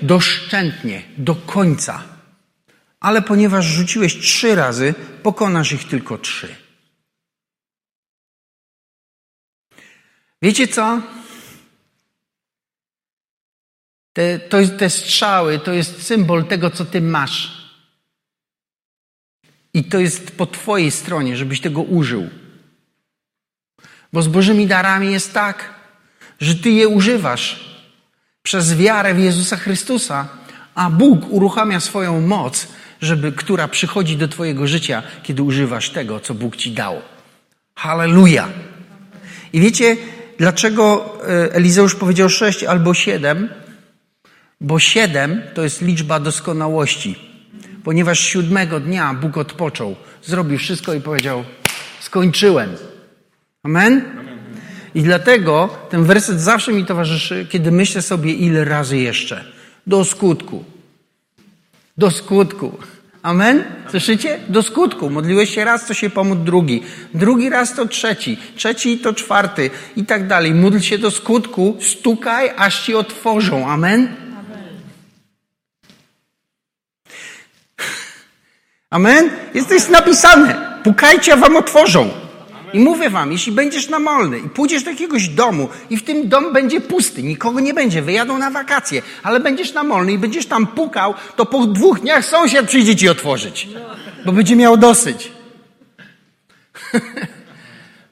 doszczętnie, 0.02 1.02
do 1.18 1.34
końca. 1.34 2.02
Ale 3.00 3.22
ponieważ 3.22 3.64
rzuciłeś 3.64 4.20
trzy 4.20 4.54
razy, 4.54 4.94
pokonasz 5.22 5.72
ich 5.72 5.88
tylko 5.88 6.18
trzy. 6.18 6.54
Wiecie 10.42 10.68
co? 10.68 11.02
Te, 14.12 14.38
to, 14.38 14.58
te 14.78 14.90
strzały 14.90 15.58
to 15.58 15.72
jest 15.72 16.02
symbol 16.02 16.44
tego, 16.44 16.70
co 16.70 16.84
ty 16.84 17.00
masz. 17.00 17.63
I 19.74 19.84
to 19.84 19.98
jest 19.98 20.30
po 20.30 20.46
Twojej 20.46 20.90
stronie, 20.90 21.36
żebyś 21.36 21.60
tego 21.60 21.82
użył. 21.82 22.28
Bo 24.12 24.22
z 24.22 24.28
Bożymi 24.28 24.66
darami 24.66 25.12
jest 25.12 25.32
tak, 25.32 25.74
że 26.40 26.54
Ty 26.54 26.70
je 26.70 26.88
używasz 26.88 27.74
przez 28.42 28.76
wiarę 28.76 29.14
w 29.14 29.18
Jezusa 29.18 29.56
Chrystusa, 29.56 30.28
a 30.74 30.90
Bóg 30.90 31.32
uruchamia 31.32 31.80
swoją 31.80 32.20
moc, 32.20 32.68
żeby, 33.00 33.32
która 33.32 33.68
przychodzi 33.68 34.16
do 34.16 34.28
Twojego 34.28 34.66
życia, 34.66 35.02
kiedy 35.22 35.42
używasz 35.42 35.90
tego, 35.90 36.20
co 36.20 36.34
Bóg 36.34 36.56
Ci 36.56 36.70
dał. 36.70 37.02
Halleluja! 37.74 38.48
I 39.52 39.60
wiecie, 39.60 39.96
dlaczego 40.38 41.14
e, 41.28 41.54
Elizeusz 41.54 41.94
powiedział 41.94 42.28
sześć 42.28 42.64
albo 42.64 42.94
siedem? 42.94 43.48
Bo 44.60 44.78
siedem 44.78 45.42
to 45.54 45.62
jest 45.62 45.82
liczba 45.82 46.20
doskonałości. 46.20 47.33
Ponieważ 47.84 48.20
siódmego 48.20 48.80
dnia 48.80 49.14
Bóg 49.14 49.38
odpoczął, 49.38 49.96
zrobił 50.22 50.58
wszystko 50.58 50.94
i 50.94 51.00
powiedział: 51.00 51.44
Skończyłem. 52.00 52.70
Amen? 53.62 54.02
I 54.94 55.02
dlatego 55.02 55.68
ten 55.90 56.04
werset 56.04 56.40
zawsze 56.40 56.72
mi 56.72 56.84
towarzyszy, 56.84 57.46
kiedy 57.50 57.70
myślę 57.70 58.02
sobie, 58.02 58.32
ile 58.32 58.64
razy 58.64 58.98
jeszcze. 58.98 59.44
Do 59.86 60.04
skutku. 60.04 60.64
Do 61.98 62.10
skutku. 62.10 62.78
Amen? 63.22 63.64
Słyszycie? 63.90 64.40
Do 64.48 64.62
skutku. 64.62 65.10
Modliłeś 65.10 65.54
się 65.54 65.64
raz, 65.64 65.86
to 65.86 65.94
się 65.94 66.10
pomógł 66.10 66.44
drugi. 66.44 66.82
Drugi 67.14 67.50
raz 67.50 67.74
to 67.74 67.86
trzeci. 67.86 68.38
Trzeci 68.56 68.98
to 68.98 69.12
czwarty. 69.12 69.70
I 69.96 70.04
tak 70.04 70.26
dalej. 70.26 70.54
Módl 70.54 70.78
się 70.78 70.98
do 70.98 71.10
skutku, 71.10 71.76
stukaj, 71.80 72.50
aż 72.56 72.82
ci 72.84 72.94
otworzą. 72.94 73.68
Amen? 73.68 74.23
Amen? 78.94 79.30
Jest 79.54 79.68
to 79.68 79.74
jest 79.74 79.90
napisane. 79.90 80.80
Pukajcie, 80.84 81.32
a 81.32 81.36
wam 81.36 81.56
otworzą. 81.56 82.10
I 82.72 82.78
mówię 82.78 83.10
wam, 83.10 83.32
jeśli 83.32 83.52
będziesz 83.52 83.88
namolny 83.88 84.38
i 84.38 84.48
pójdziesz 84.48 84.82
do 84.82 84.90
jakiegoś 84.90 85.28
domu 85.28 85.68
i 85.90 85.96
w 85.96 86.04
tym 86.04 86.28
dom 86.28 86.52
będzie 86.52 86.80
pusty, 86.80 87.22
nikogo 87.22 87.60
nie 87.60 87.74
będzie, 87.74 88.02
wyjadą 88.02 88.38
na 88.38 88.50
wakacje, 88.50 89.02
ale 89.22 89.40
będziesz 89.40 89.72
namolny 89.72 90.12
i 90.12 90.18
będziesz 90.18 90.46
tam 90.46 90.66
pukał, 90.66 91.14
to 91.36 91.46
po 91.46 91.66
dwóch 91.66 92.00
dniach 92.00 92.24
sąsiad 92.24 92.66
przyjdzie 92.66 92.96
ci 92.96 93.08
otworzyć, 93.08 93.68
bo 94.26 94.32
będzie 94.32 94.56
miał 94.56 94.76
dosyć. 94.76 95.32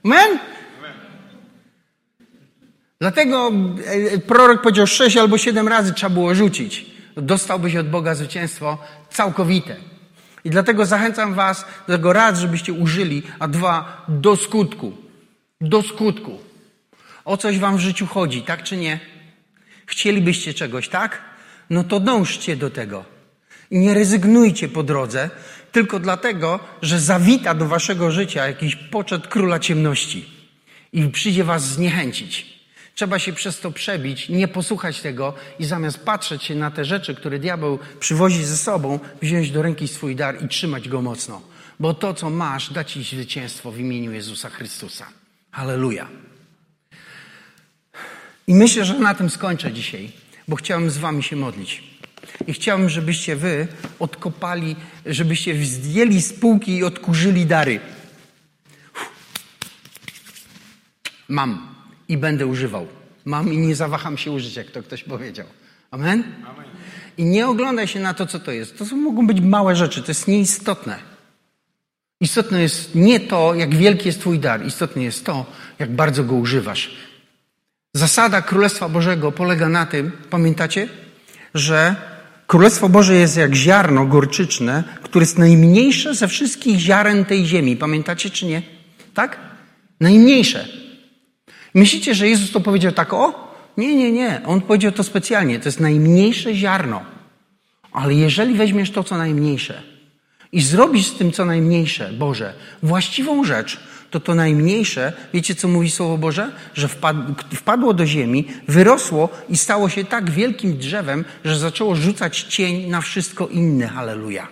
Amen? 0.05 0.39
Dlatego 3.01 3.53
e, 4.15 4.19
prorok 4.19 4.63
powiedział 4.63 4.87
sześć 4.87 5.17
albo 5.17 5.39
siedem 5.39 5.69
razy 5.69 5.95
trzeba 5.95 6.11
było 6.11 6.35
rzucić. 6.35 6.87
Dostałbyś 7.17 7.77
od 7.77 7.91
Boga 7.91 8.15
zwycięstwo 8.15 8.79
całkowite. 9.11 9.92
I 10.45 10.51
dlatego 10.51 10.87
zachęcam 10.87 11.35
Was 11.35 11.65
do 11.87 11.95
tego 11.95 12.13
raz, 12.13 12.39
żebyście 12.39 12.73
użyli, 12.73 13.23
a 13.39 13.49
dwa, 13.49 14.05
do 14.09 14.37
skutku. 14.37 14.93
Do 15.61 15.83
skutku. 15.83 16.39
O 17.25 17.37
coś 17.37 17.59
Wam 17.59 17.77
w 17.77 17.81
życiu 17.81 18.07
chodzi, 18.07 18.43
tak 18.43 18.63
czy 18.63 18.77
nie? 18.77 19.01
Chcielibyście 19.87 20.55
czegoś, 20.55 20.89
tak? 20.89 21.23
No 21.71 21.85
to 21.85 22.01
dążcie 22.01 22.57
do 22.57 22.71
tego. 22.71 23.05
I 23.71 23.79
nie 23.79 23.95
rezygnujcie 23.95 24.69
po 24.69 24.83
drodze, 24.83 25.31
tylko 25.73 25.99
dlatego, 25.99 26.61
że 26.83 27.01
zawita 27.01 27.55
do 27.55 27.67
Waszego 27.67 28.11
życia 28.11 28.47
jakiś 28.47 28.77
poczet 28.77 29.27
króla 29.27 29.59
ciemności 29.59 30.31
i 30.93 31.09
przyjdzie 31.09 31.45
Was 31.45 31.63
zniechęcić. 31.63 32.52
Trzeba 32.95 33.19
się 33.19 33.33
przez 33.33 33.61
to 33.61 33.71
przebić, 33.71 34.29
nie 34.29 34.49
posłuchać 34.49 35.01
tego 35.01 35.35
i 35.59 35.65
zamiast 35.65 35.99
patrzeć 35.99 36.45
się 36.45 36.55
na 36.55 36.71
te 36.71 36.85
rzeczy, 36.85 37.15
które 37.15 37.39
diabeł 37.39 37.79
przywozi 38.01 38.45
ze 38.45 38.57
sobą, 38.57 39.01
wziąć 39.23 39.51
do 39.51 39.63
ręki 39.63 39.89
swój 39.89 40.17
dar 40.17 40.45
i 40.45 40.49
trzymać 40.49 40.89
go 40.89 41.03
mocno. 41.03 41.43
Bo 41.81 41.95
to, 41.95 42.15
co 42.15 42.31
masz, 42.31 42.73
da 42.73 42.85
ci 42.85 43.05
zwycięstwo 43.05 43.73
w 43.73 43.79
imieniu 43.79 44.13
Jezusa 44.13 44.51
Chrystusa. 44.51 45.07
Halleluja. 45.51 46.09
I 48.47 48.55
myślę, 48.55 48.85
że 48.85 48.99
na 48.99 49.15
tym 49.15 49.31
skończę 49.31 49.73
dzisiaj, 49.73 50.13
bo 50.49 50.57
chciałem 50.57 50.91
z 50.91 50.99
wami 50.99 51.23
się 51.23 51.37
modlić. 51.37 51.83
I 52.47 52.53
chciałbym, 52.53 52.89
żebyście 52.89 53.37
wy 53.37 53.69
odkopali, 53.99 54.77
żebyście 55.07 55.65
zdjęli 55.65 56.23
z 56.23 56.33
półki 56.33 56.77
i 56.77 56.85
odkurzyli 56.85 57.47
dary. 57.47 57.81
Mam 61.29 61.72
i 62.13 62.19
będę 62.19 62.47
używał. 62.47 62.87
Mam 63.25 63.53
i 63.53 63.59
nie 63.59 63.75
zawaham 63.75 64.19
się 64.19 64.31
użyć, 64.31 64.57
jak 64.57 64.71
to 64.71 64.83
ktoś 64.83 65.05
powiedział. 65.05 65.47
Amen? 65.91 66.25
Amen? 66.51 66.65
I 67.19 67.25
nie 67.25 67.47
oglądaj 67.47 67.87
się 67.89 68.01
na 68.01 68.15
to, 68.15 68.27
co 68.27 68.39
to 68.41 68.53
jest. 68.53 68.79
To 68.79 68.97
mogą 68.97 69.27
być 69.27 69.41
małe 69.41 69.77
rzeczy, 69.77 70.03
to 70.03 70.11
jest 70.11 70.29
nieistotne. 70.29 70.99
Istotne 72.21 72.63
jest 72.63 72.95
nie 72.95 73.21
to, 73.21 73.55
jak 73.55 73.75
wielki 73.75 74.09
jest 74.09 74.21
Twój 74.21 74.39
dar, 74.39 74.67
istotne 74.67 75.03
jest 75.03 75.25
to, 75.25 75.47
jak 75.79 75.91
bardzo 75.93 76.25
go 76.25 76.35
używasz. 76.35 76.91
Zasada 77.95 78.43
Królestwa 78.43 78.89
Bożego 78.89 79.33
polega 79.33 79.69
na 79.69 79.87
tym, 79.87 80.13
pamiętacie, 80.31 80.89
że 81.55 81.97
Królestwo 82.47 82.89
Boże 82.89 83.15
jest 83.15 83.37
jak 83.37 83.55
ziarno 83.55 84.07
gorczyczne, 84.07 84.85
które 85.03 85.23
jest 85.23 85.39
najmniejsze 85.39 86.15
ze 86.15 86.29
wszystkich 86.29 86.79
ziaren 86.79 87.25
tej 87.25 87.47
ziemi. 87.47 87.77
Pamiętacie 87.77 88.31
czy 88.31 88.47
nie? 88.47 88.63
Tak? 89.15 89.39
Najmniejsze. 90.01 90.82
Myślicie, 91.75 92.15
że 92.15 92.29
Jezus 92.29 92.53
to 92.53 92.61
powiedział 92.61 92.93
tak, 92.93 93.13
o? 93.13 93.53
Nie, 93.77 93.95
nie, 93.95 94.13
nie. 94.13 94.41
On 94.47 94.61
powiedział 94.61 94.93
to 94.93 95.05
specjalnie. 95.05 95.59
To 95.59 95.69
jest 95.69 95.81
najmniejsze 95.81 96.55
ziarno. 96.55 97.05
Ale 97.93 98.15
jeżeli 98.15 98.55
weźmiesz 98.55 98.91
to, 98.91 99.05
co 99.05 99.19
najmniejsze 99.19 99.83
i 100.53 100.63
zrobisz 100.63 101.07
z 101.07 101.15
tym, 101.15 101.33
co 101.33 101.45
najmniejsze, 101.45 102.13
Boże, 102.13 102.55
właściwą 102.83 103.45
rzecz, 103.45 103.81
to 104.11 104.21
to 104.21 104.35
najmniejsze, 104.35 105.13
wiecie, 105.35 105.55
co 105.55 105.69
mówi 105.69 105.91
Słowo 105.91 106.19
Boże? 106.19 106.53
Że 106.75 106.89
wpadło 107.55 107.95
do 107.95 108.07
ziemi, 108.07 108.49
wyrosło 108.69 109.29
i 109.49 109.57
stało 109.57 109.89
się 109.89 110.05
tak 110.05 110.31
wielkim 110.31 110.77
drzewem, 110.77 111.25
że 111.45 111.59
zaczęło 111.59 111.97
rzucać 111.97 112.43
cień 112.43 112.91
na 112.91 113.01
wszystko 113.01 113.49
inne. 113.49 113.89
Halleluja. 113.89 114.49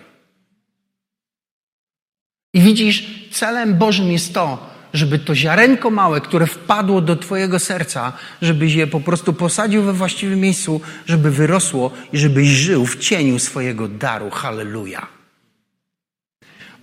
I 2.53 2.61
widzisz, 2.61 3.27
celem 3.31 3.77
Bożym 3.77 4.11
jest 4.11 4.33
to, 4.33 4.70
żeby 4.93 5.19
to 5.19 5.35
ziarenko 5.35 5.89
małe, 5.89 6.21
które 6.21 6.47
wpadło 6.47 7.01
do 7.01 7.15
Twojego 7.15 7.59
serca, 7.59 8.13
żebyś 8.41 8.73
je 8.73 8.87
po 8.87 8.99
prostu 8.99 9.33
posadził 9.33 9.83
we 9.83 9.93
właściwym 9.93 10.39
miejscu, 10.39 10.81
żeby 11.05 11.31
wyrosło 11.31 11.91
i 12.13 12.17
żebyś 12.17 12.47
żył 12.47 12.85
w 12.85 12.97
cieniu 12.97 13.39
swojego 13.39 13.87
daru. 13.87 14.29
Halleluja. 14.29 15.07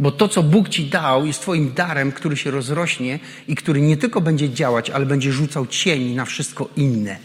Bo 0.00 0.10
to, 0.10 0.28
co 0.28 0.42
Bóg 0.42 0.68
Ci 0.68 0.84
dał, 0.84 1.26
jest 1.26 1.40
Twoim 1.40 1.72
darem, 1.74 2.12
który 2.12 2.36
się 2.36 2.50
rozrośnie 2.50 3.18
i 3.48 3.54
który 3.54 3.80
nie 3.80 3.96
tylko 3.96 4.20
będzie 4.20 4.50
działać, 4.50 4.90
ale 4.90 5.06
będzie 5.06 5.32
rzucał 5.32 5.66
cień 5.66 6.14
na 6.14 6.24
wszystko 6.24 6.68
inne. 6.76 7.16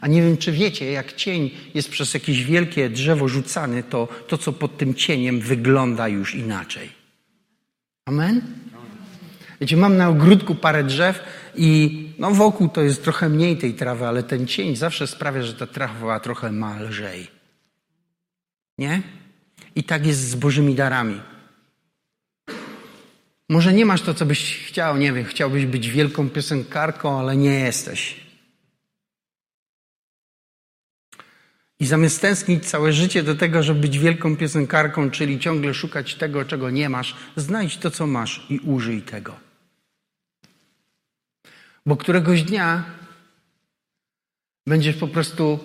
A 0.00 0.08
nie 0.08 0.22
wiem, 0.22 0.36
czy 0.36 0.52
wiecie, 0.52 0.92
jak 0.92 1.12
cień 1.12 1.50
jest 1.74 1.90
przez 1.90 2.14
jakieś 2.14 2.44
wielkie 2.44 2.90
drzewo 2.90 3.28
rzucany, 3.28 3.82
to 3.82 4.08
to, 4.28 4.38
co 4.38 4.52
pod 4.52 4.78
tym 4.78 4.94
cieniem, 4.94 5.40
wygląda 5.40 6.08
już 6.08 6.34
inaczej. 6.34 6.88
Amen? 8.06 8.42
Wiecie, 9.60 9.76
mam 9.76 9.96
na 9.96 10.08
ogródku 10.08 10.54
parę 10.54 10.84
drzew 10.84 11.20
i 11.54 12.08
no 12.18 12.30
wokół 12.30 12.68
to 12.68 12.82
jest 12.82 13.02
trochę 13.02 13.28
mniej 13.28 13.56
tej 13.56 13.74
trawy, 13.74 14.06
ale 14.06 14.22
ten 14.22 14.46
cień 14.46 14.76
zawsze 14.76 15.06
sprawia, 15.06 15.42
że 15.42 15.54
ta 15.54 15.66
trawa 15.66 16.20
trochę 16.20 16.52
ma 16.52 16.80
lżej. 16.80 17.30
Nie? 18.78 19.02
I 19.74 19.84
tak 19.84 20.06
jest 20.06 20.20
z 20.20 20.34
Bożymi 20.34 20.74
darami. 20.74 21.20
Może 23.48 23.72
nie 23.72 23.86
masz 23.86 24.02
to, 24.02 24.14
co 24.14 24.26
byś 24.26 24.66
chciał, 24.66 24.96
nie 24.96 25.12
wiem, 25.12 25.24
chciałbyś 25.24 25.66
być 25.66 25.90
wielką 25.90 26.30
piosenkarką, 26.30 27.20
ale 27.20 27.36
nie 27.36 27.60
jesteś. 27.60 28.26
I 31.80 31.86
zamiast 31.86 32.20
tęsknić 32.20 32.64
całe 32.64 32.92
życie 32.92 33.22
do 33.22 33.34
tego, 33.34 33.62
żeby 33.62 33.80
być 33.80 33.98
wielką 33.98 34.36
piosenkarką, 34.36 35.10
czyli 35.10 35.38
ciągle 35.38 35.74
szukać 35.74 36.14
tego, 36.14 36.44
czego 36.44 36.70
nie 36.70 36.88
masz, 36.88 37.16
znajdź 37.36 37.76
to, 37.76 37.90
co 37.90 38.06
masz 38.06 38.46
i 38.50 38.58
użyj 38.58 39.02
tego. 39.02 39.45
Bo 41.86 41.96
któregoś 41.96 42.42
dnia 42.42 42.84
będziesz 44.66 44.96
po 44.96 45.08
prostu 45.08 45.58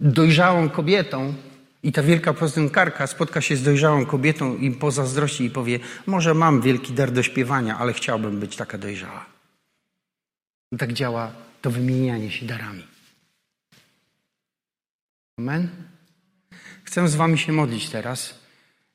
dojrzałą 0.00 0.70
kobietą 0.70 1.34
i 1.82 1.92
ta 1.92 2.02
wielka 2.02 2.34
piosenkarka 2.34 3.06
spotka 3.06 3.40
się 3.40 3.56
z 3.56 3.62
dojrzałą 3.62 4.06
kobietą 4.06 4.56
i 4.56 4.70
pozazdrości 4.70 5.44
i 5.44 5.50
powie, 5.50 5.78
może 6.06 6.34
mam 6.34 6.62
wielki 6.62 6.92
dar 6.92 7.12
do 7.12 7.22
śpiewania, 7.22 7.78
ale 7.78 7.92
chciałbym 7.92 8.40
być 8.40 8.56
taka 8.56 8.78
dojrzała. 8.78 9.26
I 10.72 10.76
tak 10.76 10.92
działa 10.92 11.32
to 11.62 11.70
wymienianie 11.70 12.30
się 12.30 12.46
darami. 12.46 12.86
Amen? 15.38 15.68
Chcę 16.84 17.08
z 17.08 17.14
wami 17.14 17.38
się 17.38 17.52
modlić 17.52 17.90
teraz. 17.90 18.41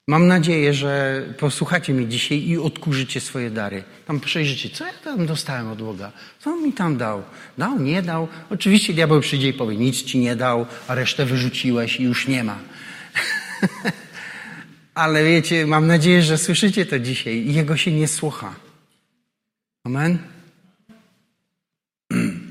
Mam 0.09 0.27
nadzieję, 0.27 0.73
że 0.73 1.23
posłuchacie 1.37 1.93
mnie 1.93 2.07
dzisiaj 2.07 2.43
i 2.43 2.57
odkurzycie 2.57 3.21
swoje 3.21 3.49
dary. 3.49 3.83
Tam 4.05 4.19
przejrzycie, 4.19 4.69
co 4.69 4.85
ja 4.85 4.93
tam 4.93 5.25
dostałem 5.25 5.71
od 5.71 5.81
Boga. 5.81 6.11
Co 6.39 6.49
on 6.49 6.63
mi 6.63 6.73
tam 6.73 6.97
dał? 6.97 7.23
Dał, 7.57 7.79
nie 7.79 8.01
dał? 8.01 8.27
Oczywiście 8.49 8.93
diabeł 8.93 9.21
przyjdzie 9.21 9.47
i 9.47 9.53
powie, 9.53 9.77
nic 9.77 10.03
ci 10.03 10.19
nie 10.19 10.35
dał, 10.35 10.65
a 10.87 10.95
resztę 10.95 11.25
wyrzuciłeś 11.25 11.99
i 11.99 12.03
już 12.03 12.27
nie 12.27 12.43
ma. 12.43 12.59
Ale 14.93 15.23
wiecie, 15.23 15.65
mam 15.65 15.87
nadzieję, 15.87 16.21
że 16.21 16.37
słyszycie 16.37 16.85
to 16.85 16.99
dzisiaj 16.99 17.53
jego 17.53 17.77
się 17.77 17.91
nie 17.91 18.07
słucha. 18.07 18.55
Amen? 19.83 20.17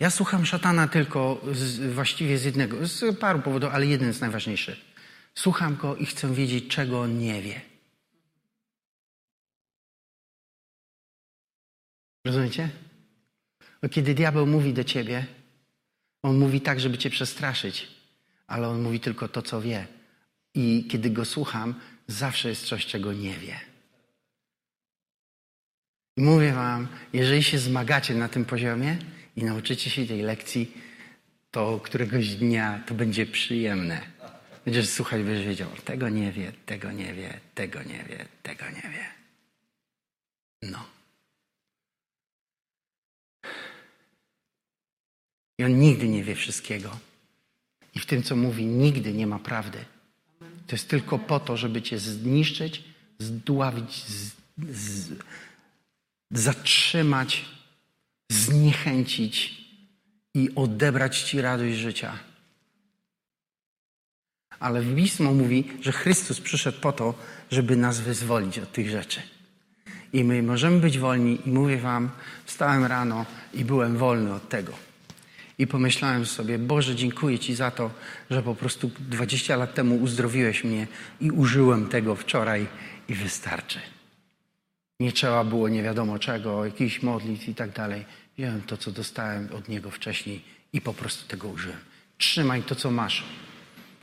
Ja 0.00 0.10
słucham 0.10 0.46
szatana 0.46 0.88
tylko 0.88 1.40
z, 1.52 1.92
właściwie 1.94 2.38
z 2.38 2.44
jednego, 2.44 2.86
z 2.86 3.18
paru 3.18 3.40
powodów, 3.40 3.70
ale 3.72 3.86
jeden 3.86 4.08
jest 4.08 4.20
najważniejszy. 4.20 4.76
Słucham 5.34 5.76
go 5.76 5.96
i 5.96 6.06
chcę 6.06 6.34
wiedzieć, 6.34 6.68
czego 6.68 7.00
on 7.00 7.18
nie 7.18 7.42
wie. 7.42 7.60
Rozumiecie? 12.24 12.68
Bo 13.82 13.88
kiedy 13.88 14.14
diabeł 14.14 14.46
mówi 14.46 14.72
do 14.72 14.84
ciebie, 14.84 15.26
on 16.22 16.38
mówi 16.38 16.60
tak, 16.60 16.80
żeby 16.80 16.98
cię 16.98 17.10
przestraszyć, 17.10 17.88
ale 18.46 18.68
on 18.68 18.82
mówi 18.82 19.00
tylko 19.00 19.28
to, 19.28 19.42
co 19.42 19.60
wie. 19.60 19.86
I 20.54 20.86
kiedy 20.90 21.10
go 21.10 21.24
słucham, 21.24 21.74
zawsze 22.06 22.48
jest 22.48 22.66
coś, 22.66 22.86
czego 22.86 23.12
nie 23.12 23.38
wie. 23.38 23.60
I 26.16 26.22
mówię 26.22 26.52
wam, 26.52 26.88
jeżeli 27.12 27.42
się 27.42 27.58
zmagacie 27.58 28.14
na 28.14 28.28
tym 28.28 28.44
poziomie 28.44 28.98
i 29.36 29.44
nauczycie 29.44 29.90
się 29.90 30.06
tej 30.06 30.22
lekcji, 30.22 30.72
to 31.50 31.80
któregoś 31.82 32.28
dnia 32.28 32.84
to 32.86 32.94
będzie 32.94 33.26
przyjemne. 33.26 34.00
Będziesz 34.64 34.88
słuchać, 34.88 35.22
będziesz 35.22 35.46
wiedział, 35.46 35.68
tego 35.84 36.08
nie 36.08 36.32
wie, 36.32 36.52
tego 36.66 36.92
nie 36.92 37.14
wie, 37.14 37.40
tego 37.54 37.82
nie 37.82 38.04
wie, 38.04 38.26
tego 38.42 38.64
nie 38.70 38.90
wie. 38.90 39.06
No. 40.62 40.84
I 45.58 45.64
on 45.64 45.78
nigdy 45.78 46.08
nie 46.08 46.24
wie 46.24 46.34
wszystkiego. 46.34 46.98
I 47.94 47.98
w 47.98 48.06
tym, 48.06 48.22
co 48.22 48.36
mówi, 48.36 48.64
nigdy 48.64 49.12
nie 49.12 49.26
ma 49.26 49.38
prawdy. 49.38 49.84
To 50.66 50.76
jest 50.76 50.88
tylko 50.88 51.18
po 51.18 51.40
to, 51.40 51.56
żeby 51.56 51.82
cię 51.82 51.98
zniszczyć, 51.98 52.84
zdławić, 53.18 54.04
z, 54.04 54.32
z, 54.58 55.12
zatrzymać, 56.30 57.44
zniechęcić 58.30 59.64
i 60.34 60.50
odebrać 60.54 61.20
ci 61.20 61.40
radość 61.40 61.76
życia. 61.76 62.29
Ale 64.60 64.82
Pismo 64.82 65.34
mówi, 65.34 65.64
że 65.80 65.92
Chrystus 65.92 66.40
przyszedł 66.40 66.80
po 66.80 66.92
to, 66.92 67.14
żeby 67.50 67.76
nas 67.76 68.00
wyzwolić 68.00 68.58
od 68.58 68.72
tych 68.72 68.90
rzeczy. 68.90 69.22
I 70.12 70.24
my 70.24 70.42
możemy 70.42 70.80
być 70.80 70.98
wolni. 70.98 71.38
I 71.46 71.50
mówię 71.50 71.76
wam, 71.76 72.10
wstałem 72.44 72.84
rano 72.84 73.26
i 73.54 73.64
byłem 73.64 73.96
wolny 73.96 74.34
od 74.34 74.48
tego. 74.48 74.72
I 75.58 75.66
pomyślałem 75.66 76.26
sobie, 76.26 76.58
Boże, 76.58 76.94
dziękuję 76.94 77.38
Ci 77.38 77.54
za 77.54 77.70
to, 77.70 77.90
że 78.30 78.42
po 78.42 78.54
prostu 78.54 78.90
20 78.98 79.56
lat 79.56 79.74
temu 79.74 79.96
uzdrowiłeś 79.96 80.64
mnie 80.64 80.86
i 81.20 81.30
użyłem 81.30 81.88
tego 81.88 82.14
wczoraj 82.14 82.66
i 83.08 83.14
wystarczy. 83.14 83.78
Nie 85.00 85.12
trzeba 85.12 85.44
było 85.44 85.68
nie 85.68 85.82
wiadomo 85.82 86.18
czego, 86.18 86.64
jakichś 86.64 87.02
modlitw 87.02 87.48
i 87.48 87.54
tak 87.54 87.70
dalej. 87.70 88.04
Wziąłem 88.38 88.62
to, 88.62 88.76
co 88.76 88.90
dostałem 88.90 89.48
od 89.52 89.68
Niego 89.68 89.90
wcześniej 89.90 90.42
i 90.72 90.80
po 90.80 90.94
prostu 90.94 91.28
tego 91.28 91.48
użyłem. 91.48 91.78
Trzymaj 92.18 92.62
to, 92.62 92.74
co 92.74 92.90
masz. 92.90 93.24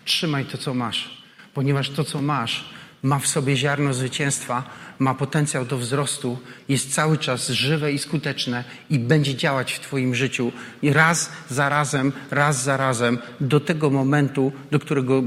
Trzymaj 0.08 0.46
to, 0.46 0.58
co 0.58 0.74
masz, 0.74 1.10
ponieważ 1.54 1.90
to, 1.90 2.04
co 2.04 2.22
masz, 2.22 2.70
ma 3.04 3.20
w 3.20 3.28
sobie 3.28 3.58
ziarno 3.58 3.94
zwycięstwa, 3.94 4.64
ma 5.00 5.14
potencjał 5.14 5.66
do 5.66 5.78
wzrostu, 5.78 6.40
jest 6.70 6.94
cały 6.94 7.18
czas 7.18 7.50
żywe 7.50 7.92
i 7.92 8.00
skuteczne 8.00 8.64
i 8.90 9.00
będzie 9.00 9.36
działać 9.36 9.74
w 9.74 9.80
Twoim 9.80 10.16
życiu 10.16 10.52
I 10.82 10.94
raz 10.94 11.32
za 11.50 11.70
razem, 11.70 12.12
raz 12.32 12.64
za 12.64 12.78
razem, 12.78 13.18
do 13.42 13.60
tego 13.60 13.90
momentu, 13.90 14.52
do 14.72 14.80
którego 14.80 15.24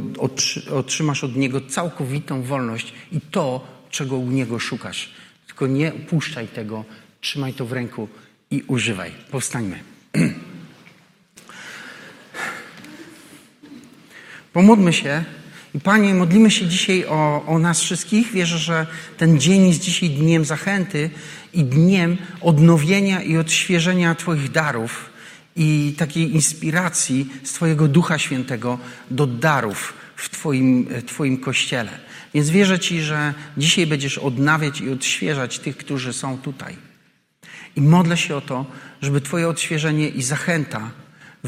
otrzymasz 0.70 1.24
od 1.24 1.36
Niego 1.36 1.60
całkowitą 1.60 2.42
wolność 2.42 2.92
i 3.12 3.20
to, 3.20 3.66
czego 3.90 4.16
u 4.16 4.30
Niego 4.30 4.58
szukasz. 4.58 5.10
Tylko 5.46 5.66
nie 5.66 5.94
upuszczaj 5.94 6.48
tego, 6.48 6.84
trzymaj 7.20 7.54
to 7.54 7.66
w 7.66 7.72
ręku 7.72 8.08
i 8.50 8.62
używaj. 8.66 9.12
Powstańmy. 9.30 9.78
Pomódlmy 14.52 14.92
się. 14.92 15.24
I 15.74 15.80
Panie, 15.80 16.14
modlimy 16.14 16.50
się 16.50 16.66
dzisiaj 16.66 17.04
o, 17.06 17.44
o 17.46 17.58
nas 17.58 17.80
wszystkich. 17.80 18.32
Wierzę, 18.32 18.58
że 18.58 18.86
ten 19.16 19.40
dzień 19.40 19.68
jest 19.68 19.80
dzisiaj 19.80 20.10
dniem 20.10 20.44
zachęty 20.44 21.10
i 21.52 21.64
dniem 21.64 22.16
odnowienia 22.40 23.22
i 23.22 23.36
odświeżenia 23.36 24.14
Twoich 24.14 24.50
darów 24.50 25.10
i 25.56 25.94
takiej 25.98 26.34
inspiracji 26.34 27.28
z 27.44 27.52
Twojego 27.52 27.88
Ducha 27.88 28.18
Świętego 28.18 28.78
do 29.10 29.26
darów 29.26 29.92
w 30.16 30.28
Twoim, 30.28 30.88
twoim 31.06 31.38
Kościele. 31.38 31.98
Więc 32.34 32.50
wierzę 32.50 32.78
Ci, 32.78 33.00
że 33.00 33.34
dzisiaj 33.56 33.86
będziesz 33.86 34.18
odnawiać 34.18 34.80
i 34.80 34.90
odświeżać 34.90 35.58
tych, 35.58 35.76
którzy 35.76 36.12
są 36.12 36.38
tutaj. 36.38 36.76
I 37.76 37.80
modlę 37.80 38.16
się 38.16 38.36
o 38.36 38.40
to, 38.40 38.66
żeby 39.02 39.20
Twoje 39.20 39.48
odświeżenie 39.48 40.08
i 40.08 40.22
zachęta 40.22 40.90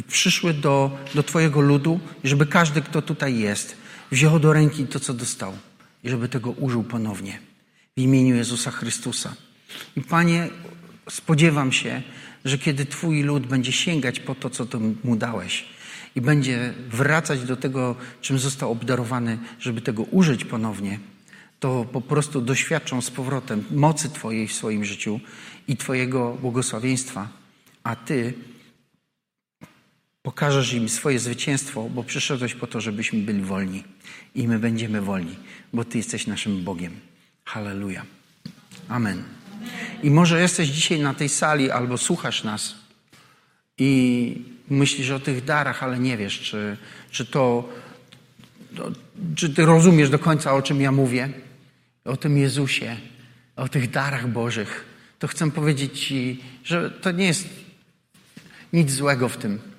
przyszły 0.08 0.54
do, 0.54 0.98
do 1.14 1.22
Twojego 1.22 1.60
ludu 1.60 2.00
i 2.24 2.28
żeby 2.28 2.46
każdy, 2.46 2.82
kto 2.82 3.02
tutaj 3.02 3.38
jest, 3.38 3.76
wziął 4.10 4.38
do 4.38 4.52
ręki 4.52 4.86
to, 4.86 5.00
co 5.00 5.14
dostał 5.14 5.52
i 6.04 6.08
żeby 6.08 6.28
tego 6.28 6.50
użył 6.50 6.82
ponownie 6.82 7.38
w 7.96 8.00
imieniu 8.00 8.34
Jezusa 8.34 8.70
Chrystusa. 8.70 9.34
I 9.96 10.00
Panie, 10.00 10.48
spodziewam 11.10 11.72
się, 11.72 12.02
że 12.44 12.58
kiedy 12.58 12.86
Twój 12.86 13.22
lud 13.22 13.46
będzie 13.46 13.72
sięgać 13.72 14.20
po 14.20 14.34
to, 14.34 14.50
co 14.50 14.66
Ty 14.66 14.78
mu 15.04 15.16
dałeś 15.16 15.64
i 16.16 16.20
będzie 16.20 16.74
wracać 16.88 17.44
do 17.44 17.56
tego, 17.56 17.96
czym 18.20 18.38
został 18.38 18.72
obdarowany, 18.72 19.38
żeby 19.60 19.80
tego 19.80 20.02
użyć 20.02 20.44
ponownie, 20.44 21.00
to 21.60 21.84
po 21.92 22.00
prostu 22.00 22.40
doświadczą 22.40 23.02
z 23.02 23.10
powrotem 23.10 23.64
mocy 23.70 24.10
Twojej 24.10 24.48
w 24.48 24.52
swoim 24.52 24.84
życiu 24.84 25.20
i 25.68 25.76
Twojego 25.76 26.36
błogosławieństwa, 26.40 27.28
a 27.84 27.96
Ty 27.96 28.34
Pokażesz 30.22 30.72
im 30.72 30.88
swoje 30.88 31.18
zwycięstwo, 31.18 31.88
bo 31.88 32.04
przyszedłeś 32.04 32.54
po 32.54 32.66
to, 32.66 32.80
żebyśmy 32.80 33.18
byli 33.18 33.42
wolni. 33.42 33.84
I 34.34 34.48
my 34.48 34.58
będziemy 34.58 35.00
wolni, 35.00 35.36
bo 35.72 35.84
Ty 35.84 35.98
jesteś 35.98 36.26
naszym 36.26 36.64
Bogiem. 36.64 36.92
Halleluja. 37.44 38.04
Amen. 38.88 39.22
I 40.02 40.10
może 40.10 40.40
jesteś 40.40 40.68
dzisiaj 40.68 41.00
na 41.00 41.14
tej 41.14 41.28
sali 41.28 41.70
albo 41.70 41.98
słuchasz 41.98 42.44
nas 42.44 42.74
i 43.78 44.44
myślisz 44.70 45.10
o 45.10 45.20
tych 45.20 45.44
darach, 45.44 45.82
ale 45.82 45.98
nie 45.98 46.16
wiesz, 46.16 46.40
czy, 46.40 46.76
czy 47.10 47.26
to, 47.26 47.68
to 48.76 48.92
czy 49.34 49.50
Ty 49.50 49.66
rozumiesz 49.66 50.10
do 50.10 50.18
końca, 50.18 50.54
o 50.54 50.62
czym 50.62 50.80
ja 50.80 50.92
mówię, 50.92 51.28
o 52.04 52.16
tym 52.16 52.38
Jezusie, 52.38 52.96
o 53.56 53.68
tych 53.68 53.90
darach 53.90 54.28
Bożych. 54.28 54.84
To 55.18 55.28
chcę 55.28 55.50
powiedzieć 55.50 56.06
Ci, 56.06 56.42
że 56.64 56.90
to 56.90 57.10
nie 57.10 57.26
jest 57.26 57.48
nic 58.72 58.90
złego 58.90 59.28
w 59.28 59.36
tym. 59.36 59.71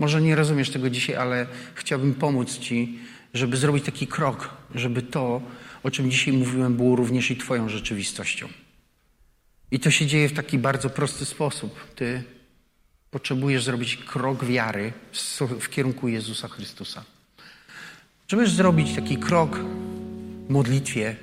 Może 0.00 0.22
nie 0.22 0.36
rozumiesz 0.36 0.70
tego 0.70 0.90
dzisiaj, 0.90 1.16
ale 1.16 1.46
chciałbym 1.74 2.14
pomóc 2.14 2.58
Ci, 2.58 2.98
żeby 3.34 3.56
zrobić 3.56 3.84
taki 3.84 4.06
krok, 4.06 4.50
żeby 4.74 5.02
to, 5.02 5.42
o 5.82 5.90
czym 5.90 6.10
dzisiaj 6.10 6.34
mówiłem, 6.34 6.76
było 6.76 6.96
również 6.96 7.30
i 7.30 7.36
Twoją 7.36 7.68
rzeczywistością. 7.68 8.48
I 9.70 9.80
to 9.80 9.90
się 9.90 10.06
dzieje 10.06 10.28
w 10.28 10.32
taki 10.32 10.58
bardzo 10.58 10.90
prosty 10.90 11.24
sposób. 11.24 11.94
Ty 11.94 12.22
potrzebujesz 13.10 13.64
zrobić 13.64 13.96
krok 13.96 14.44
wiary 14.44 14.92
w 15.60 15.68
kierunku 15.68 16.08
Jezusa 16.08 16.48
Chrystusa. 16.48 17.04
Trzebujesz 18.26 18.52
zrobić 18.52 18.94
taki 18.94 19.16
krok 19.16 19.58
w 20.46 20.50
modlitwie, 20.50 21.16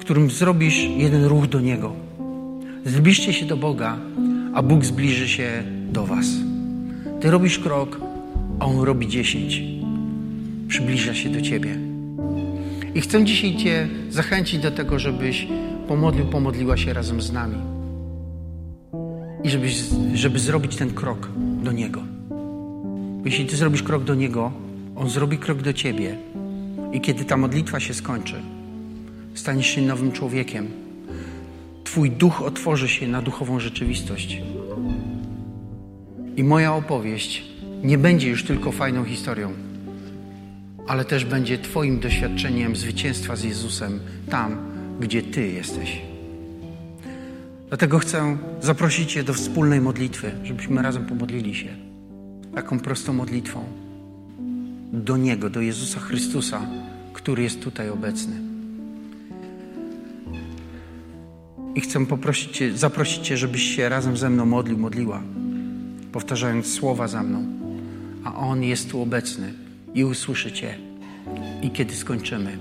którym 0.00 0.30
zrobisz 0.30 0.76
jeden 0.76 1.24
ruch 1.24 1.46
do 1.46 1.60
Niego. 1.60 1.96
Zbliżcie 2.84 3.32
się 3.32 3.46
do 3.46 3.56
Boga, 3.56 3.98
a 4.54 4.62
Bóg 4.62 4.84
zbliży 4.84 5.28
się 5.28 5.62
do 5.92 6.06
Was. 6.06 6.26
Ty 7.20 7.30
robisz 7.30 7.58
krok, 7.58 8.00
a 8.60 8.66
On 8.66 8.80
robi 8.80 9.08
dziesięć. 9.08 9.62
Przybliża 10.68 11.14
się 11.14 11.28
do 11.28 11.40
Ciebie. 11.40 11.78
I 12.94 13.00
chcę 13.00 13.24
dzisiaj 13.24 13.56
Cię 13.56 13.88
zachęcić 14.10 14.60
do 14.60 14.70
tego, 14.70 14.98
żebyś 14.98 15.46
pomodlił, 15.88 16.26
pomodliła 16.26 16.76
się 16.76 16.92
razem 16.92 17.22
z 17.22 17.32
nami. 17.32 17.56
I 19.44 19.50
żebyś, 19.50 19.84
żeby 20.14 20.38
zrobić 20.38 20.76
ten 20.76 20.90
krok 20.90 21.28
do 21.62 21.72
Niego. 21.72 22.02
Jeśli 23.24 23.46
Ty 23.46 23.56
zrobisz 23.56 23.82
krok 23.82 24.04
do 24.04 24.14
Niego, 24.14 24.52
On 24.96 25.10
zrobi 25.10 25.38
krok 25.38 25.62
do 25.62 25.72
Ciebie. 25.72 26.16
I 26.92 27.00
kiedy 27.00 27.24
ta 27.24 27.36
modlitwa 27.36 27.80
się 27.80 27.94
skończy, 27.94 28.34
staniesz 29.34 29.66
się 29.66 29.82
nowym 29.82 30.12
człowiekiem. 30.12 30.68
Twój 31.84 32.10
duch 32.10 32.42
otworzy 32.42 32.88
się 32.88 33.08
na 33.08 33.22
duchową 33.22 33.60
rzeczywistość. 33.60 34.42
I 36.36 36.44
moja 36.44 36.74
opowieść 36.74 37.44
nie 37.82 37.98
będzie 37.98 38.30
już 38.30 38.44
tylko 38.44 38.72
fajną 38.72 39.04
historią, 39.04 39.52
ale 40.86 41.04
też 41.04 41.24
będzie 41.24 41.58
Twoim 41.58 42.00
doświadczeniem 42.00 42.76
zwycięstwa 42.76 43.36
z 43.36 43.44
Jezusem 43.44 44.00
tam, 44.30 44.56
gdzie 45.00 45.22
Ty 45.22 45.46
jesteś. 45.46 46.02
Dlatego 47.68 47.98
chcę 47.98 48.36
zaprosić 48.60 49.12
Cię 49.12 49.22
do 49.22 49.34
wspólnej 49.34 49.80
modlitwy, 49.80 50.32
żebyśmy 50.44 50.82
razem 50.82 51.06
pomodlili 51.06 51.54
się 51.54 51.68
taką 52.54 52.80
prostą 52.80 53.12
modlitwą 53.12 53.64
do 54.92 55.16
Niego, 55.16 55.50
do 55.50 55.60
Jezusa 55.60 56.00
Chrystusa, 56.00 56.66
który 57.12 57.42
jest 57.42 57.62
tutaj 57.62 57.90
obecny. 57.90 58.36
I 61.74 61.80
chcę 61.80 62.06
poprosić 62.06 62.56
Cię, 62.56 62.76
zaprosić 62.76 63.26
Cię, 63.26 63.36
żebyś 63.36 63.76
się 63.76 63.88
razem 63.88 64.16
ze 64.16 64.30
mną 64.30 64.46
modlił, 64.46 64.78
modliła, 64.78 65.22
powtarzając 66.12 66.66
słowa 66.66 67.08
za 67.08 67.22
mną. 67.22 67.46
A 68.24 68.36
On 68.36 68.62
jest 68.62 68.90
tu 68.90 69.02
obecny 69.02 69.52
i 69.94 70.04
usłyszy 70.04 70.52
Cię. 70.52 70.78
I 71.62 71.70
kiedy 71.70 71.94
skończymy, 71.94 72.58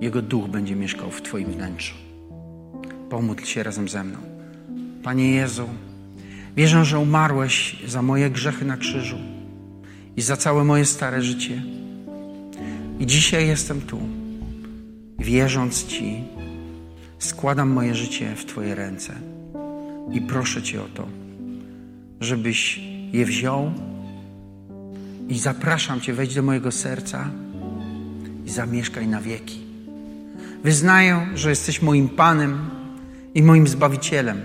Jego 0.00 0.22
Duch 0.22 0.48
będzie 0.48 0.76
mieszkał 0.76 1.10
w 1.10 1.22
Twoim 1.22 1.52
wnętrzu. 1.52 1.94
Pomódl 3.10 3.44
się 3.44 3.62
razem 3.62 3.88
ze 3.88 4.04
mną. 4.04 4.18
Panie 5.02 5.30
Jezu, 5.30 5.68
wierzę, 6.56 6.84
że 6.84 6.98
umarłeś 6.98 7.76
za 7.86 8.02
moje 8.02 8.30
grzechy 8.30 8.64
na 8.64 8.76
krzyżu 8.76 9.16
i 10.16 10.22
za 10.22 10.36
całe 10.36 10.64
moje 10.64 10.84
stare 10.84 11.22
życie. 11.22 11.62
I 12.98 13.06
dzisiaj 13.06 13.46
jestem 13.46 13.80
tu, 13.80 14.00
wierząc 15.18 15.86
Ci, 15.86 16.24
składam 17.18 17.70
moje 17.70 17.94
życie 17.94 18.34
w 18.36 18.44
Twoje 18.44 18.74
ręce 18.74 19.14
i 20.12 20.20
proszę 20.20 20.62
Cię 20.62 20.82
o 20.82 20.88
to, 20.94 21.08
żebyś 22.20 22.80
je 23.12 23.24
wziął 23.24 23.72
i 25.28 25.38
zapraszam 25.38 26.00
Cię, 26.00 26.12
wejdź 26.12 26.34
do 26.34 26.42
mojego 26.42 26.72
serca 26.72 27.30
i 28.46 28.50
zamieszkaj 28.50 29.06
na 29.08 29.20
wieki. 29.20 29.60
Wyznaję, 30.64 31.26
że 31.34 31.50
jesteś 31.50 31.82
moim 31.82 32.08
Panem 32.08 32.70
i 33.34 33.42
moim 33.42 33.68
Zbawicielem. 33.68 34.40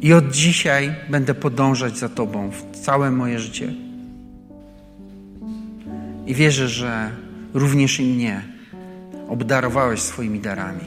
I 0.00 0.12
od 0.12 0.30
dzisiaj 0.30 0.94
będę 1.10 1.34
podążać 1.34 1.98
za 1.98 2.08
Tobą 2.08 2.50
w 2.50 2.76
całe 2.76 3.10
moje 3.10 3.38
życie. 3.38 3.72
I 6.26 6.34
wierzę, 6.34 6.68
że 6.68 7.10
również 7.54 8.00
i 8.00 8.04
mnie 8.04 8.42
obdarowałeś 9.28 10.00
swoimi 10.00 10.40
darami 10.40 10.84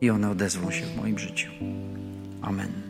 i 0.00 0.10
one 0.10 0.30
odezwą 0.30 0.70
się 0.70 0.86
w 0.86 0.96
moim 0.96 1.18
życiu. 1.18 1.50
Amen. 2.42 2.83